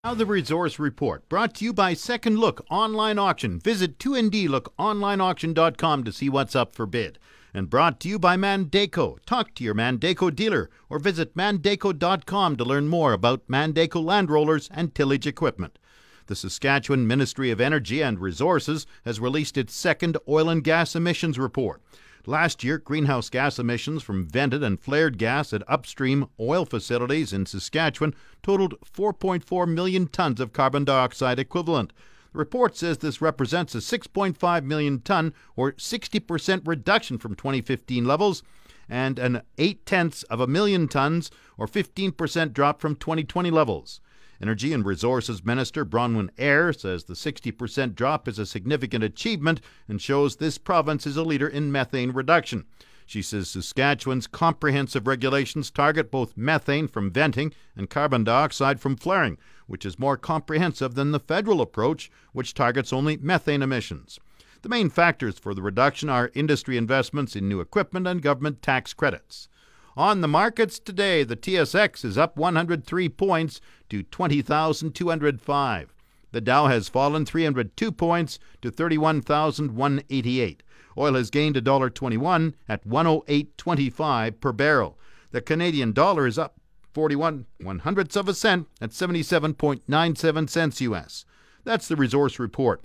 Now, 0.05 0.13
the 0.13 0.27
Resource 0.27 0.79
Report, 0.79 1.27
brought 1.31 1.55
to 1.55 1.65
you 1.65 1.73
by 1.73 1.95
Second 1.95 2.39
Look 2.39 2.63
Online 2.69 3.19
Auction. 3.19 3.59
Visit 3.59 3.99
2ndlookonlineauction.com 3.99 6.05
to 6.05 6.13
see 6.13 6.29
what's 6.29 6.55
up 6.55 6.75
for 6.75 6.85
bid. 6.85 7.19
And 7.55 7.71
brought 7.71 8.01
to 8.01 8.09
you 8.11 8.19
by 8.19 8.37
Mandako. 8.37 9.17
Talk 9.25 9.55
to 9.55 9.65
your 9.65 9.75
Mandako 9.75 10.35
dealer 10.35 10.69
or 10.91 10.99
visit 10.99 11.35
mandako.com 11.35 12.57
to 12.57 12.65
learn 12.65 12.89
more 12.89 13.15
about 13.15 13.49
Mandako 13.49 14.05
land 14.05 14.31
rollers 14.31 14.69
and 14.75 14.95
tillage 14.95 15.27
equipment. 15.27 15.79
The 16.27 16.35
Saskatchewan 16.35 17.07
Ministry 17.07 17.51
of 17.51 17.61
Energy 17.61 18.01
and 18.01 18.19
Resources 18.19 18.87
has 19.05 19.21
released 19.21 19.59
its 19.59 19.75
second 19.75 20.17
oil 20.27 20.49
and 20.49 20.65
gas 20.65 20.97
emissions 20.97 21.39
report. 21.39 21.83
Last 22.25 22.65
year, 22.65 22.79
greenhouse 22.79 23.29
gas 23.29 23.59
emissions 23.59 24.03
from 24.03 24.27
vented 24.27 24.63
and 24.63 24.81
flared 24.81 25.19
gas 25.19 25.53
at 25.53 25.63
upstream 25.69 26.27
oil 26.41 26.65
facilities 26.65 27.35
in 27.35 27.45
Saskatchewan 27.45 28.15
totaled 28.43 28.81
4.4 28.81 29.69
million 29.69 30.07
tons 30.07 30.41
of 30.41 30.55
carbon 30.55 30.85
dioxide 30.85 31.39
equivalent. 31.39 31.93
The 32.33 32.39
report 32.39 32.75
says 32.75 32.99
this 32.99 33.21
represents 33.21 33.75
a 33.75 33.79
6.5 33.79 34.65
million 34.65 35.01
ton 35.01 35.35
or 35.57 35.73
60% 35.73 36.63
reduction 36.65 37.19
from 37.19 37.35
2015 37.35 38.07
levels 38.07 38.43
and 38.89 39.19
an 39.19 39.43
8 39.59 39.85
tenths 39.85 40.23
of 40.25 40.41
a 40.41 40.47
million 40.47 40.89
tons 40.89 41.31
or 41.59 41.67
15% 41.67 42.55
drop 42.55 42.81
from 42.81 42.97
2020 42.97 43.51
levels. 43.51 44.01
Energy 44.41 44.73
and 44.73 44.85
Resources 44.85 45.45
Minister 45.45 45.85
Bronwyn 45.85 46.31
Eyre 46.39 46.73
says 46.73 47.05
the 47.05 47.15
60% 47.15 47.95
drop 47.95 48.27
is 48.27 48.39
a 48.39 48.47
significant 48.47 49.05
achievement 49.05 49.61
and 49.89 50.01
shows 50.01 50.37
this 50.37 50.59
province 50.59 51.07
is 51.07 51.17
a 51.17 51.23
leader 51.23 51.49
in 51.49 51.71
methane 51.71 52.11
reduction. 52.11 52.65
She 53.07 53.23
says 53.23 53.51
Saskatchewan's 53.51 54.27
comprehensive 54.27 55.07
regulations 55.07 55.71
target 55.71 56.11
both 56.11 56.37
methane 56.37 56.89
from 56.89 57.11
venting 57.11 57.53
and 57.77 57.91
carbon 57.91 58.25
dioxide 58.25 58.81
from 58.81 58.97
flaring, 58.97 59.37
which 59.67 59.85
is 59.85 59.99
more 59.99 60.17
comprehensive 60.17 60.95
than 60.95 61.13
the 61.13 61.21
federal 61.21 61.61
approach, 61.61 62.11
which 62.33 62.55
targets 62.55 62.93
only 62.93 63.17
methane 63.19 63.63
emissions. 63.63 64.19
The 64.63 64.71
main 64.71 64.89
factors 64.89 65.39
for 65.39 65.53
the 65.55 65.61
reduction 65.61 66.09
are 66.09 66.31
industry 66.35 66.79
investments 66.79 67.37
in 67.37 67.49
new 67.49 67.61
equipment 67.61 68.07
and 68.07 68.23
government 68.23 68.63
tax 68.63 68.95
credits. 68.95 69.49
On 69.97 70.21
the 70.21 70.29
markets 70.29 70.81
today, 70.81 71.23
the 71.23 71.37
TSX 71.37 72.05
is 72.05 72.19
up 72.19 72.37
103 72.37 73.09
points 73.11 73.61
to 73.89 74.03
20,205. 74.03 75.95
The 76.33 76.41
Dow 76.41 76.67
has 76.67 76.89
fallen 76.89 77.25
302 77.25 77.93
points 77.93 78.41
to 78.61 78.73
31,188. 78.73 80.63
Oil 80.99 81.15
has 81.15 81.31
gained 81.31 81.55
$1.21 81.55 82.55
at 82.69 82.85
108.25 82.85 84.41
per 84.41 84.53
barrel. 84.53 84.99
The 85.31 85.41
Canadian 85.41 85.93
dollar 85.93 86.27
is 86.27 86.39
up 86.39 86.57
41 86.93 87.47
one 87.61 87.81
hundredths 87.81 88.17
of 88.17 88.29
a 88.29 88.35
cent 88.35 88.69
at 88.81 88.91
77.97 88.91 90.51
cents 90.51 90.81
US. 90.81 91.25
That's 91.65 91.89
the 91.89 91.97
resource 91.97 92.39
report. 92.39 92.83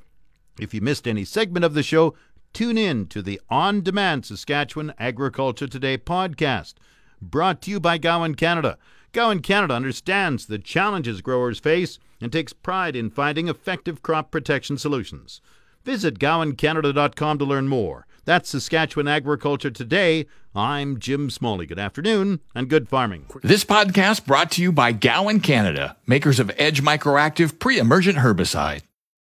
If 0.60 0.74
you 0.74 0.82
missed 0.82 1.08
any 1.08 1.26
segment 1.26 1.66
of 1.66 1.74
the 1.74 1.84
show, 1.84 2.16
tune 2.54 2.78
in 2.78 3.08
to 3.08 3.22
the 3.22 3.40
on 3.50 3.82
demand 3.82 4.26
Saskatchewan 4.26 4.94
Agriculture 5.00 5.68
Today 5.68 5.98
podcast, 5.98 6.76
brought 7.22 7.62
to 7.64 7.72
you 7.72 7.80
by 7.80 7.98
Gowan 7.98 8.36
Canada. 8.36 8.78
Gowan 9.12 9.42
Canada 9.42 9.74
understands 9.74 10.46
the 10.46 10.60
challenges 10.60 11.22
growers 11.22 11.60
face 11.60 12.00
and 12.22 12.32
takes 12.32 12.54
pride 12.54 12.96
in 12.96 13.10
finding 13.10 13.48
effective 13.48 14.02
crop 14.02 14.32
protection 14.32 14.78
solutions. 14.78 15.42
Visit 15.84 16.20
gowancanada.com 16.20 17.38
to 17.40 17.46
learn 17.46 17.68
more. 17.68 18.06
That's 18.26 18.50
Saskatchewan 18.50 19.08
Agriculture 19.08 19.72
Today. 19.72 20.28
I'm 20.54 21.00
Jim 21.00 21.30
Smalley. 21.30 21.66
Good 21.66 21.80
afternoon 21.80 22.42
and 22.54 22.70
good 22.70 22.88
farming. 22.90 23.26
This 23.42 23.64
podcast 23.64 24.26
brought 24.26 24.52
to 24.52 24.62
you 24.62 24.72
by 24.72 24.92
Gowan 24.92 25.40
Canada, 25.40 25.96
makers 26.06 26.40
of 26.40 26.52
Edge 26.58 26.84
Microactive 26.84 27.58
pre 27.58 27.80
emergent 27.80 28.18
herbicide. 28.20 28.82